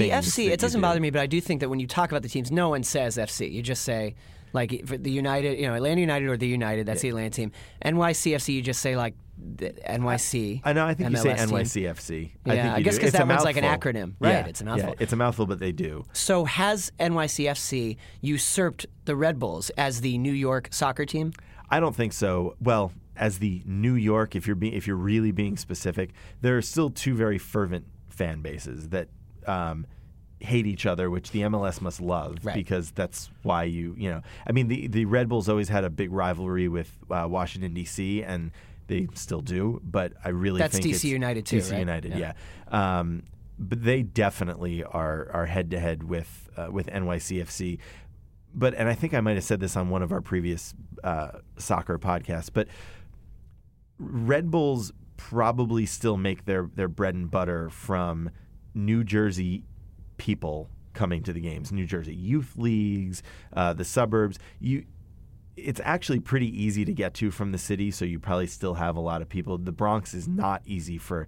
The 0.00 0.10
FC, 0.10 0.50
it 0.50 0.60
doesn't 0.60 0.80
do. 0.80 0.82
bother 0.82 1.00
me, 1.00 1.10
but 1.10 1.20
I 1.20 1.26
do 1.26 1.40
think 1.40 1.60
that 1.60 1.68
when 1.68 1.80
you 1.80 1.86
talk 1.86 2.10
about 2.10 2.22
the 2.22 2.28
teams, 2.28 2.50
no 2.50 2.68
one 2.70 2.82
says 2.82 3.16
FC. 3.16 3.50
You 3.50 3.62
just 3.62 3.82
say, 3.82 4.14
like, 4.52 4.86
for 4.86 4.96
the 4.96 5.10
United, 5.10 5.58
you 5.58 5.66
know, 5.68 5.74
Atlanta 5.74 6.00
United 6.00 6.28
or 6.28 6.36
the 6.36 6.48
United, 6.48 6.86
that's 6.86 7.02
the 7.02 7.08
Atlanta 7.10 7.30
team. 7.30 7.52
NYCFC, 7.84 8.54
you 8.54 8.62
just 8.62 8.80
say, 8.80 8.96
like, 8.96 9.14
the 9.56 9.70
NYC. 9.88 10.60
I 10.64 10.72
know. 10.74 10.84
I 10.84 10.92
think 10.94 11.10
you 11.10 11.16
say 11.16 11.34
MLS 11.34 11.72
team. 11.72 11.84
NYCFC. 11.86 12.30
Yeah, 12.44 12.52
I, 12.52 12.56
think 12.56 12.74
I 12.74 12.80
guess 12.82 12.94
do. 12.96 13.00
'cause 13.00 13.08
It's 13.08 13.18
that 13.18 13.26
one's 13.26 13.44
like 13.44 13.56
an 13.56 13.64
acronym. 13.64 14.14
Right, 14.20 14.30
Yeah, 14.32 14.46
it's 14.46 14.60
a 14.60 14.64
yeah, 14.64 14.92
it's 14.98 15.12
a 15.14 15.16
mouthful, 15.16 15.46
but 15.46 15.60
they 15.60 15.72
do. 15.72 16.04
So 16.12 16.44
has 16.44 16.92
NYCFC 17.00 17.96
usurped 18.20 18.86
the 19.06 19.16
Red 19.16 19.38
Bulls 19.38 19.70
as 19.78 20.02
the 20.02 20.18
New 20.18 20.32
York 20.32 20.68
soccer 20.72 21.06
team? 21.06 21.32
I 21.70 21.80
don't 21.80 21.96
think 21.96 22.12
so. 22.12 22.54
Well, 22.60 22.92
as 23.16 23.38
the 23.38 23.62
New 23.64 23.94
York, 23.94 24.34
if 24.36 24.46
you're 24.46 24.56
being, 24.56 24.74
if 24.74 24.86
you're 24.86 24.96
really 24.96 25.32
being 25.32 25.56
specific, 25.56 26.10
there 26.42 26.56
are 26.58 26.62
still 26.62 26.90
two 26.90 27.14
very 27.14 27.38
fervent 27.38 27.86
fan 28.08 28.42
bases 28.42 28.88
that 28.90 29.08
um, 29.50 29.86
hate 30.40 30.66
each 30.66 30.86
other, 30.86 31.10
which 31.10 31.30
the 31.32 31.40
MLS 31.42 31.80
must 31.80 32.00
love 32.00 32.38
Right. 32.42 32.54
because 32.54 32.90
that's 32.92 33.30
why 33.42 33.64
you 33.64 33.94
you 33.98 34.10
know. 34.10 34.22
I 34.48 34.52
mean, 34.52 34.68
the 34.68 34.86
the 34.88 35.04
Red 35.04 35.28
Bulls 35.28 35.48
always 35.48 35.68
had 35.68 35.84
a 35.84 35.90
big 35.90 36.10
rivalry 36.12 36.68
with 36.68 36.90
uh, 37.10 37.26
Washington 37.28 37.74
D.C. 37.74 38.22
and 38.22 38.50
they 38.86 39.06
still 39.14 39.40
do, 39.42 39.80
but 39.84 40.12
I 40.24 40.30
really 40.30 40.58
That's 40.58 40.78
think 40.78 40.94
DC 40.94 41.04
United 41.04 41.46
too, 41.46 41.58
DC 41.58 41.70
right? 41.72 41.78
United, 41.78 42.12
Yeah. 42.16 42.32
yeah. 42.72 42.98
Um, 43.00 43.22
but 43.58 43.84
they 43.84 44.02
definitely 44.02 44.82
are 44.84 45.28
are 45.32 45.46
head 45.46 45.70
to 45.72 45.78
head 45.78 46.02
with 46.02 46.48
uh, 46.56 46.68
with 46.72 46.86
NYCFC 46.86 47.78
but 48.52 48.74
and 48.74 48.88
I 48.88 48.94
think 48.94 49.14
I 49.14 49.20
might 49.20 49.36
have 49.36 49.44
said 49.44 49.60
this 49.60 49.76
on 49.76 49.90
one 49.90 50.02
of 50.02 50.10
our 50.10 50.20
previous 50.20 50.74
uh, 51.04 51.38
soccer 51.56 51.98
podcasts, 52.00 52.50
but 52.52 52.66
Red 53.98 54.50
Bulls 54.50 54.92
probably 55.16 55.86
still 55.86 56.16
make 56.16 56.46
their 56.46 56.70
their 56.74 56.88
bread 56.88 57.14
and 57.14 57.30
butter 57.30 57.68
from 57.70 58.30
New 58.74 59.04
Jersey 59.04 59.64
people 60.16 60.68
coming 60.92 61.22
to 61.22 61.32
the 61.32 61.40
games, 61.40 61.72
New 61.72 61.86
Jersey 61.86 62.14
youth 62.14 62.54
leagues, 62.56 63.22
uh, 63.52 63.72
the 63.72 63.84
suburbs. 63.84 64.38
You, 64.60 64.84
it's 65.56 65.80
actually 65.84 66.20
pretty 66.20 66.48
easy 66.62 66.84
to 66.84 66.92
get 66.92 67.14
to 67.14 67.30
from 67.30 67.52
the 67.52 67.58
city, 67.58 67.90
so 67.90 68.04
you 68.04 68.18
probably 68.18 68.46
still 68.46 68.74
have 68.74 68.96
a 68.96 69.00
lot 69.00 69.22
of 69.22 69.28
people. 69.28 69.58
The 69.58 69.72
Bronx 69.72 70.14
is 70.14 70.26
not 70.26 70.62
easy 70.64 70.98
for 70.98 71.26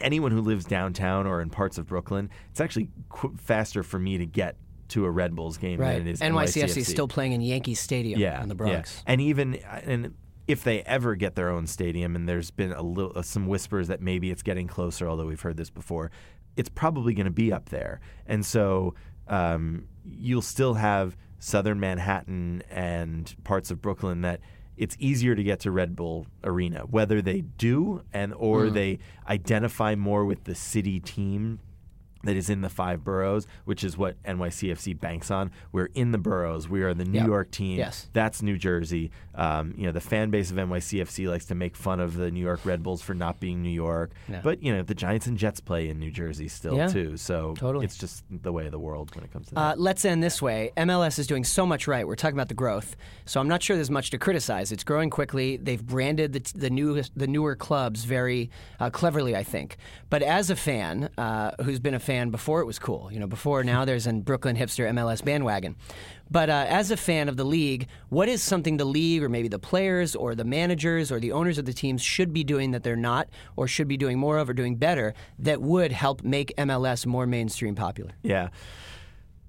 anyone 0.00 0.32
who 0.32 0.40
lives 0.40 0.64
downtown 0.64 1.26
or 1.26 1.40
in 1.40 1.50
parts 1.50 1.78
of 1.78 1.86
Brooklyn. 1.86 2.30
It's 2.50 2.60
actually 2.60 2.88
qu- 3.08 3.36
faster 3.36 3.82
for 3.82 3.98
me 3.98 4.18
to 4.18 4.26
get 4.26 4.56
to 4.88 5.04
a 5.04 5.10
Red 5.10 5.34
Bulls 5.34 5.56
game 5.58 5.80
Right. 5.80 5.98
than 5.98 6.06
it 6.06 6.12
is 6.12 6.20
NYCFC 6.20 6.76
is 6.78 6.88
still 6.88 7.08
playing 7.08 7.32
in 7.32 7.40
Yankee 7.40 7.74
Stadium 7.74 8.20
yeah, 8.20 8.42
in 8.42 8.48
the 8.48 8.54
yeah. 8.54 8.72
Bronx. 8.72 9.02
And 9.06 9.20
even 9.20 9.54
and 9.54 10.14
if 10.46 10.62
they 10.62 10.82
ever 10.82 11.16
get 11.16 11.34
their 11.34 11.50
own 11.50 11.66
stadium, 11.66 12.14
and 12.14 12.28
there's 12.28 12.50
been 12.52 12.72
a 12.72 12.82
little 12.82 13.12
uh, 13.16 13.22
some 13.22 13.48
whispers 13.48 13.88
that 13.88 14.00
maybe 14.00 14.30
it's 14.30 14.42
getting 14.42 14.68
closer, 14.68 15.08
although 15.08 15.26
we've 15.26 15.40
heard 15.40 15.56
this 15.56 15.70
before. 15.70 16.10
It's 16.56 16.68
probably 16.68 17.14
going 17.14 17.26
to 17.26 17.30
be 17.30 17.52
up 17.52 17.68
there. 17.68 18.00
And 18.26 18.44
so 18.44 18.94
um, 19.28 19.86
you'll 20.04 20.42
still 20.42 20.74
have 20.74 21.16
southern 21.38 21.78
Manhattan 21.78 22.62
and 22.70 23.34
parts 23.44 23.70
of 23.70 23.80
Brooklyn 23.82 24.22
that 24.22 24.40
it's 24.76 24.96
easier 24.98 25.34
to 25.34 25.42
get 25.42 25.60
to 25.60 25.70
Red 25.70 25.96
Bull 25.96 26.26
Arena. 26.44 26.80
Whether 26.80 27.22
they 27.22 27.42
do 27.42 28.02
and 28.12 28.34
or 28.34 28.68
they 28.68 28.98
identify 29.28 29.94
more 29.94 30.24
with 30.24 30.44
the 30.44 30.54
city 30.54 31.00
team 31.00 31.60
that 32.26 32.36
is 32.36 32.50
in 32.50 32.60
the 32.60 32.68
five 32.68 33.02
boroughs, 33.02 33.46
which 33.64 33.82
is 33.82 33.96
what 33.96 34.22
NYCFC 34.24 34.98
banks 35.00 35.30
on. 35.30 35.50
We're 35.72 35.90
in 35.94 36.12
the 36.12 36.18
boroughs. 36.18 36.68
We 36.68 36.82
are 36.82 36.94
the 36.94 37.04
New 37.04 37.18
Yep. 37.18 37.26
York 37.26 37.50
team. 37.50 37.78
Yes. 37.78 38.08
That's 38.12 38.42
New 38.42 38.58
Jersey. 38.58 39.10
Um, 39.34 39.74
you 39.76 39.86
know, 39.86 39.92
the 39.92 40.00
fan 40.00 40.30
base 40.30 40.50
of 40.50 40.56
NYCFC 40.56 41.28
likes 41.28 41.44
to 41.46 41.54
make 41.54 41.76
fun 41.76 42.00
of 42.00 42.16
the 42.16 42.30
New 42.30 42.40
York 42.40 42.60
Red 42.64 42.82
Bulls 42.82 43.02
for 43.02 43.14
not 43.14 43.40
being 43.40 43.62
New 43.62 43.70
York. 43.70 44.10
But, 44.42 44.62
you 44.62 44.72
know, 44.74 44.82
the 44.82 44.94
Giants 44.94 45.26
and 45.26 45.36
Jets 45.36 45.60
play 45.60 45.88
in 45.88 45.98
New 45.98 46.10
Jersey 46.10 46.48
still, 46.48 46.76
Yeah. 46.76 46.88
too. 46.88 47.16
So 47.16 47.54
Totally. 47.56 47.84
it's 47.84 47.96
just 47.98 48.24
the 48.30 48.52
way 48.52 48.66
of 48.66 48.72
the 48.72 48.78
world 48.78 49.14
when 49.14 49.24
it 49.24 49.32
comes 49.32 49.48
to 49.48 49.54
that. 49.54 49.60
Uh, 49.60 49.74
let's 49.76 50.04
end 50.04 50.22
this 50.22 50.40
way. 50.42 50.72
MLS 50.76 51.18
is 51.18 51.26
doing 51.26 51.44
so 51.44 51.66
much 51.66 51.86
right. 51.86 52.06
We're 52.06 52.16
talking 52.16 52.36
about 52.36 52.48
the 52.48 52.54
growth, 52.54 52.96
so 53.24 53.40
I'm 53.40 53.48
not 53.48 53.62
sure 53.62 53.76
there's 53.76 53.90
much 53.90 54.10
to 54.10 54.18
criticize. 54.18 54.72
It's 54.72 54.84
growing 54.84 55.10
quickly. 55.10 55.56
They've 55.56 55.84
branded 55.84 56.32
the, 56.32 56.52
the 56.58 56.70
new 56.70 57.02
the 57.14 57.26
newer 57.26 57.54
clubs 57.56 58.04
very 58.04 58.50
uh, 58.80 58.90
cleverly, 58.90 59.36
I 59.36 59.42
think. 59.42 59.76
But 60.08 60.22
as 60.22 60.48
a 60.50 60.56
fan 60.56 61.10
uh, 61.18 61.50
who's 61.62 61.78
been 61.78 61.94
a 61.94 61.98
fan 62.00 62.15
before 62.30 62.60
it 62.60 62.64
was 62.66 62.78
cool, 62.78 63.10
you 63.12 63.18
know, 63.20 63.26
before 63.26 63.62
now 63.64 63.84
there's 63.84 64.06
an 64.06 64.20
Brooklyn 64.22 64.56
hipster 64.56 64.88
MLS 64.90 65.24
bandwagon. 65.24 65.76
But 66.30 66.50
uh, 66.50 66.66
as 66.68 66.90
a 66.90 66.96
fan 66.96 67.28
of 67.28 67.36
the 67.36 67.44
league, 67.44 67.86
what 68.08 68.28
is 68.28 68.42
something 68.42 68.76
the 68.78 68.84
league 68.84 69.22
or 69.22 69.28
maybe 69.28 69.48
the 69.48 69.58
players 69.60 70.16
or 70.16 70.34
the 70.34 70.44
managers 70.44 71.12
or 71.12 71.20
the 71.20 71.32
owners 71.32 71.58
of 71.58 71.64
the 71.66 71.72
teams 71.72 72.02
should 72.02 72.32
be 72.32 72.42
doing 72.44 72.72
that 72.72 72.82
they're 72.82 72.96
not, 72.96 73.28
or 73.56 73.68
should 73.68 73.86
be 73.88 73.96
doing 73.96 74.18
more 74.18 74.38
of 74.38 74.48
or 74.48 74.52
doing 74.54 74.76
better 74.76 75.14
that 75.38 75.60
would 75.62 75.92
help 75.92 76.22
make 76.24 76.52
MLS 76.58 77.06
more 77.06 77.26
mainstream 77.26 77.74
popular? 77.74 78.12
Yeah. 78.22 78.48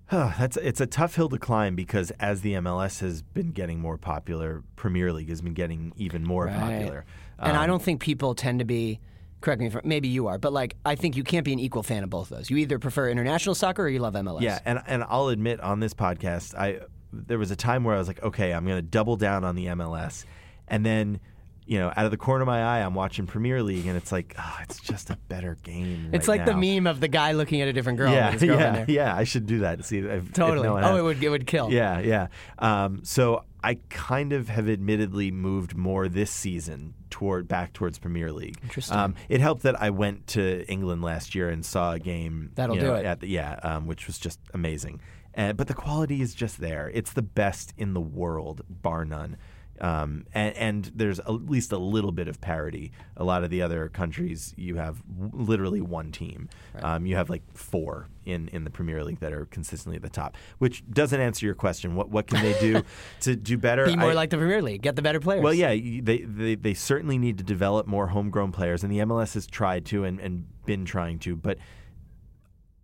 That's 0.10 0.56
it's 0.58 0.80
a 0.80 0.88
tough 0.88 1.16
hill 1.16 1.28
to 1.30 1.38
climb 1.38 1.76
because 1.76 2.12
as 2.12 2.42
the 2.42 2.54
MLS 2.54 3.02
has 3.02 3.22
been 3.24 3.52
getting 3.52 3.80
more 3.80 3.98
popular, 3.98 4.64
Premier 4.78 5.12
League 5.12 5.28
has 5.30 5.42
been 5.42 5.54
getting 5.54 5.92
even 5.98 6.24
more 6.24 6.46
Right. 6.46 6.56
popular. 6.58 7.06
And 7.40 7.58
I 7.58 7.64
Um, 7.64 7.68
don't 7.68 7.82
think 7.84 8.02
people 8.02 8.34
tend 8.34 8.60
to 8.60 8.66
be. 8.66 9.00
Correct 9.42 9.60
me 9.60 9.68
if 9.68 9.78
maybe 9.84 10.08
you 10.08 10.28
are, 10.28 10.38
but 10.38 10.52
like 10.52 10.76
I 10.86 10.96
think 10.96 11.16
you 11.16 11.24
can't 11.24 11.46
be 11.46 11.54
an 11.54 11.60
equal 11.60 11.84
fan 11.84 12.04
of 12.04 12.10
both 12.10 12.32
of 12.32 12.38
those. 12.38 12.50
You 12.50 12.58
either 12.58 12.80
prefer 12.80 13.10
international 13.10 13.56
soccer 13.56 13.84
or 13.84 13.90
you 13.90 14.00
love 14.00 14.14
MLS. 14.16 14.42
Yeah, 14.42 14.60
and 14.66 14.82
and 14.88 15.04
I'll 15.08 15.28
admit 15.28 15.60
on 15.60 15.80
this 15.80 15.94
podcast, 15.94 16.56
I 16.56 16.80
there 17.14 17.38
was 17.38 17.52
a 17.52 17.56
time 17.56 17.84
where 17.84 17.96
I 17.96 18.00
was 18.00 18.08
like, 18.08 18.22
okay, 18.24 18.54
I'm 18.54 18.66
going 18.66 18.78
to 18.78 18.82
double 18.82 19.16
down 19.16 19.44
on 19.44 19.56
the 19.56 19.68
MLS, 19.68 20.26
and 20.68 20.86
then. 20.86 21.20
You 21.68 21.80
know, 21.80 21.92
out 21.96 22.06
of 22.06 22.12
the 22.12 22.18
corner 22.18 22.44
of 22.44 22.48
my 22.48 22.64
eye, 22.64 22.80
I'm 22.80 22.96
watching 22.96 23.28
Premier 23.28 23.62
League, 23.62 23.86
and 23.88 23.98
it's 23.98 24.12
like, 24.12 24.36
oh, 24.40 24.58
it's 24.64 24.80
just 24.80 25.10
a 25.10 25.18
better 25.28 25.58
game. 25.64 26.12
It's 26.14 26.28
right 26.28 26.40
like 26.40 26.46
the 26.46 26.56
meme 26.56 26.88
of 26.88 27.00
the 27.00 27.08
guy 27.08 27.34
looking 27.34 27.62
at 27.62 27.68
a 27.68 27.74
different 27.74 27.98
girl. 27.98 28.12
Yeah, 28.12 28.36
yeah, 28.42 28.86
yeah. 28.88 29.16
I 29.16 29.26
should 29.26 29.46
do 29.46 29.60
that. 29.60 29.84
See, 29.84 30.00
if, 30.00 30.06
if 30.06 30.34
Totally. 30.34 30.66
no 30.66 30.74
one 30.74 30.84
oh, 30.84 30.88
has. 30.88 31.00
it 31.00 31.02
would 31.04 31.24
it 31.24 31.30
would 31.30 31.46
kill. 31.48 31.72
Yeah, 31.72 32.00
yeah. 32.00 32.28
Um, 32.58 33.02
so 33.04 33.44
I 33.64 33.80
kind 33.90 34.34
of 34.34 34.48
have 34.50 34.70
admittedly 34.70 35.30
moved 35.32 35.76
more 35.76 36.08
this 36.08 36.32
season 36.32 36.94
toward 37.10 37.48
back 37.48 37.74
towards 37.74 38.00
Premier 38.00 38.32
League. 38.32 38.58
Interesting. 38.64 38.98
Um, 38.98 39.16
it 39.28 39.42
helped 39.42 39.64
that 39.64 39.82
I 39.82 39.90
went 39.90 40.28
to 40.28 40.66
England 40.72 41.02
last 41.02 41.36
year 41.36 41.50
and 41.50 41.66
saw 41.66 41.94
a 41.94 42.00
game. 42.00 42.52
That'll 42.56 42.76
you 42.76 42.82
do 42.82 42.94
it. 42.94 43.06
At 43.06 43.20
the, 43.20 43.28
yeah, 43.28 43.60
um, 43.64 43.88
which 43.88 44.08
was 44.08 44.20
just 44.20 44.40
amazing. 44.54 45.02
And, 45.34 45.58
but 45.58 45.68
the 45.68 45.74
quality 45.74 46.22
is 46.22 46.34
just 46.34 46.60
there. 46.60 46.90
It's 46.94 47.14
the 47.14 47.22
best 47.22 47.74
in 47.78 47.94
the 47.94 48.02
world, 48.02 48.62
bar 48.70 49.06
none. 49.06 49.38
Um, 49.80 50.26
and, 50.34 50.56
and 50.56 50.92
there's 50.96 51.20
at 51.20 51.50
least 51.50 51.72
a 51.72 51.78
little 51.78 52.12
bit 52.12 52.28
of 52.28 52.42
parity. 52.42 52.92
A 53.16 53.24
lot 53.24 53.44
of 53.44 53.50
the 53.50 53.62
other 53.62 53.90
countries, 53.90 54.54
you 54.58 54.76
have 54.76 55.02
w- 55.08 55.32
literally 55.34 55.82
one 55.82 56.12
team. 56.12 56.50
Um, 56.82 57.06
you 57.06 57.16
have 57.16 57.30
like 57.30 57.44
four 57.54 58.08
in, 58.26 58.48
in 58.50 58.64
the 58.64 58.70
Premier 58.70 59.04
League 59.04 59.20
that 59.20 59.34
are 59.34 59.46
consistently 59.46 59.96
at 59.98 60.02
the 60.02 60.10
top, 60.10 60.36
which 60.58 60.84
doesn't 60.90 61.20
answer 61.20 61.46
your 61.46 61.56
question. 61.56 61.96
What 61.96 62.10
what 62.10 62.28
can 62.28 62.42
they 62.42 62.60
do 62.60 62.84
to 63.22 63.36
do 63.36 63.58
better? 63.58 63.86
Be 63.86 63.96
more 63.96 64.12
I- 64.12 64.14
like 64.14 64.30
the 64.30 64.38
Premier 64.38 64.62
League. 64.62 64.82
Get 64.82 64.96
the 64.96 65.02
better 65.02 65.20
players. 65.20 65.44
well, 65.44 65.54
yeah, 65.54 65.70
they, 65.70 66.26
they 66.26 66.56
they 66.56 66.74
certainly 66.74 67.18
need 67.18 67.38
to 67.38 67.44
develop 67.44 67.88
more 67.88 68.08
homegrown 68.08 68.52
players, 68.52 68.84
and 68.84 68.92
the 68.92 69.00
MLS 69.00 69.34
has 69.36 69.48
tried 69.48 69.86
to 69.88 70.04
and, 70.04 70.20
and 70.20 70.46
been 70.66 70.86
trying 70.86 71.20
to, 71.20 71.36
but 71.36 71.58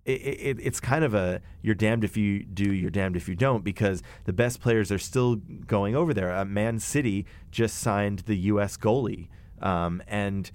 it, 0.06 0.12
it, 0.12 0.58
it's 0.62 0.80
kind 0.80 1.04
of 1.04 1.14
a 1.14 1.42
you're 1.62 1.76
damned 1.76 2.04
if 2.04 2.18
you 2.18 2.44
do, 2.44 2.74
you're 2.74 2.90
damned 2.92 3.16
if 3.16 3.28
you 3.30 3.36
don't, 3.36 3.64
because 3.64 4.04
the 4.26 4.34
best 4.34 4.60
players 4.62 4.92
are 4.92 5.00
still 5.00 5.36
going 5.38 5.96
over 5.96 6.14
there. 6.14 6.34
Uh, 6.36 6.46
Man 6.46 6.80
City 6.80 7.26
just 7.52 7.78
signed 7.80 8.20
the 8.20 8.36
U.S. 8.36 8.78
goalie, 8.78 9.28
um, 9.62 10.02
and 10.08 10.52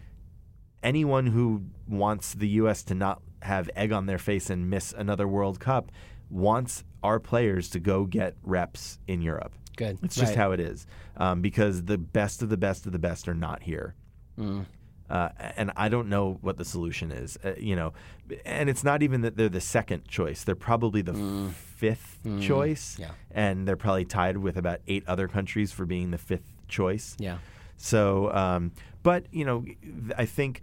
anyone 0.82 1.26
who 1.28 1.62
wants 1.88 2.34
the 2.34 2.48
U.S. 2.48 2.82
to 2.84 2.94
not 2.94 3.22
have 3.42 3.70
egg 3.76 3.92
on 3.92 4.06
their 4.06 4.18
face 4.18 4.50
and 4.50 4.68
miss 4.68 4.92
another 4.92 5.26
World 5.28 5.60
Cup 5.60 5.90
wants 6.30 6.84
our 7.02 7.18
players 7.18 7.70
to 7.70 7.78
go 7.80 8.04
get 8.04 8.34
reps 8.42 8.98
in 9.06 9.22
Europe. 9.22 9.52
Good. 9.76 9.98
It's 10.02 10.16
just 10.16 10.30
Right. 10.30 10.36
how 10.38 10.52
it 10.52 10.60
is, 10.60 10.86
um, 11.16 11.40
because 11.40 11.84
the 11.84 11.96
best 11.96 12.42
of 12.42 12.48
the 12.48 12.56
best 12.56 12.84
of 12.86 12.92
the 12.92 12.98
best 12.98 13.28
are 13.28 13.34
not 13.34 13.62
here. 13.62 13.94
Mm. 14.38 14.66
Uh, 15.10 15.30
and 15.56 15.72
I 15.76 15.88
don't 15.88 16.08
know 16.08 16.38
what 16.42 16.58
the 16.58 16.64
solution 16.64 17.10
is, 17.12 17.38
uh, 17.44 17.54
you 17.58 17.74
know, 17.74 17.92
and 18.44 18.68
it's 18.68 18.84
not 18.84 19.02
even 19.02 19.22
that 19.22 19.36
they're 19.36 19.48
the 19.48 19.60
second 19.60 20.06
choice; 20.06 20.44
they're 20.44 20.54
probably 20.54 21.00
the 21.02 21.14
fifth 21.76 22.18
choice, 22.40 22.96
Mm. 22.96 22.98
Yeah. 23.00 23.10
and 23.30 23.66
they're 23.66 23.76
probably 23.76 24.04
tied 24.04 24.36
with 24.36 24.56
about 24.58 24.80
eight 24.86 25.04
other 25.06 25.26
countries 25.28 25.72
for 25.72 25.86
being 25.86 26.10
the 26.10 26.18
fifth 26.18 26.52
choice. 26.68 27.16
Yeah. 27.18 27.38
So, 27.76 28.30
um, 28.34 28.72
but 29.02 29.26
you 29.32 29.44
know, 29.44 29.64
I 30.16 30.26
think 30.26 30.60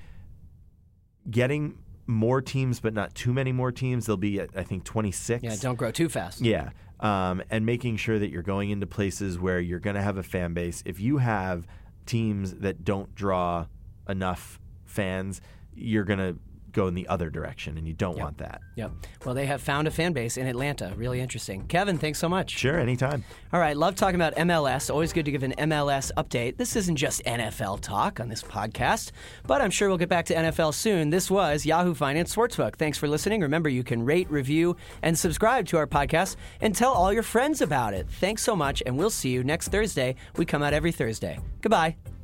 getting 1.30 1.78
more 2.08 2.42
teams, 2.42 2.80
but 2.80 2.94
not 2.94 3.16
too 3.16 3.34
many 3.34 3.52
more 3.52 3.72
teams. 3.72 4.06
There'll 4.06 4.18
be, 4.18 4.42
I 4.42 4.64
think, 4.64 4.84
twenty 4.84 5.12
six. 5.12 5.44
Yeah. 5.44 5.56
Don't 5.60 5.76
grow 5.76 5.92
too 5.92 6.10
fast. 6.10 6.42
Yeah. 6.42 6.70
Um, 7.00 7.42
and 7.50 7.66
making 7.66 7.98
sure 7.98 8.20
that 8.20 8.30
you're 8.30 8.42
going 8.44 8.70
into 8.70 8.86
places 8.88 9.38
where 9.40 9.60
you're 9.60 9.80
going 9.80 9.96
to 9.96 10.02
have 10.02 10.18
a 10.18 10.24
fan 10.24 10.54
base. 10.54 10.82
If 10.86 11.00
you 11.00 11.18
have 11.18 11.68
teams 12.06 12.54
that 12.56 12.86
don't 12.86 13.14
draw 13.16 13.66
enough 14.08 14.60
fans, 14.86 15.42
you're 15.74 16.04
going 16.04 16.20
to 16.20 16.38
go 16.76 16.88
in 16.88 16.94
the 16.94 17.08
other 17.08 17.30
direction, 17.30 17.78
and 17.78 17.88
you 17.88 17.94
don't 17.94 18.20
want 18.20 18.38
that. 18.38 18.60
Yep. 18.76 18.92
Well, 19.26 19.34
they 19.34 19.46
have 19.46 19.62
found 19.62 19.88
a 19.88 19.92
fan 19.92 20.12
base 20.12 20.36
in 20.38 20.46
Atlanta. 20.46 20.94
Really 20.98 21.22
interesting. 21.22 21.66
Kevin, 21.68 21.98
thanks 21.98 22.20
so 22.20 22.28
much. 22.28 22.52
Sure, 22.52 22.78
anytime. 22.78 23.24
All 23.54 23.60
right, 23.60 23.76
love 23.76 23.96
talking 23.96 24.16
about 24.16 24.36
MLS. 24.36 24.92
Always 24.94 25.14
good 25.14 25.26
to 25.26 25.32
give 25.32 25.44
an 25.44 25.54
MLS 25.58 26.12
update. 26.18 26.58
This 26.58 26.76
isn't 26.76 26.98
just 26.98 27.24
NFL 27.24 27.80
talk 27.80 28.20
on 28.20 28.28
this 28.28 28.44
podcast, 28.44 29.12
but 29.48 29.62
I'm 29.62 29.72
sure 29.72 29.88
we'll 29.88 29.98
get 29.98 30.10
back 30.10 30.26
to 30.26 30.36
NFL 30.36 30.74
soon. 30.74 31.10
This 31.10 31.32
was 31.32 31.66
Yahoo 31.66 31.94
Finance 31.94 32.36
Sportsbook. 32.36 32.76
Thanks 32.76 32.98
for 32.98 33.08
listening. 33.08 33.42
Remember, 33.42 33.70
you 33.70 33.84
can 33.84 34.04
rate, 34.04 34.30
review, 34.30 34.76
and 35.02 35.18
subscribe 35.18 35.66
to 35.68 35.78
our 35.78 35.88
podcast 35.88 36.36
and 36.60 36.76
tell 36.76 36.92
all 36.92 37.14
your 37.14 37.24
friends 37.24 37.62
about 37.62 37.94
it. 37.94 38.08
Thanks 38.10 38.44
so 38.44 38.56
much, 38.56 38.84
and 38.86 38.98
we'll 38.98 39.10
see 39.10 39.30
you 39.30 39.44
next 39.46 39.70
Thursday. 39.70 40.16
We 40.36 40.46
come 40.46 40.62
out 40.62 40.74
every 40.74 40.92
Thursday. 40.92 41.40
Goodbye. 41.62 42.15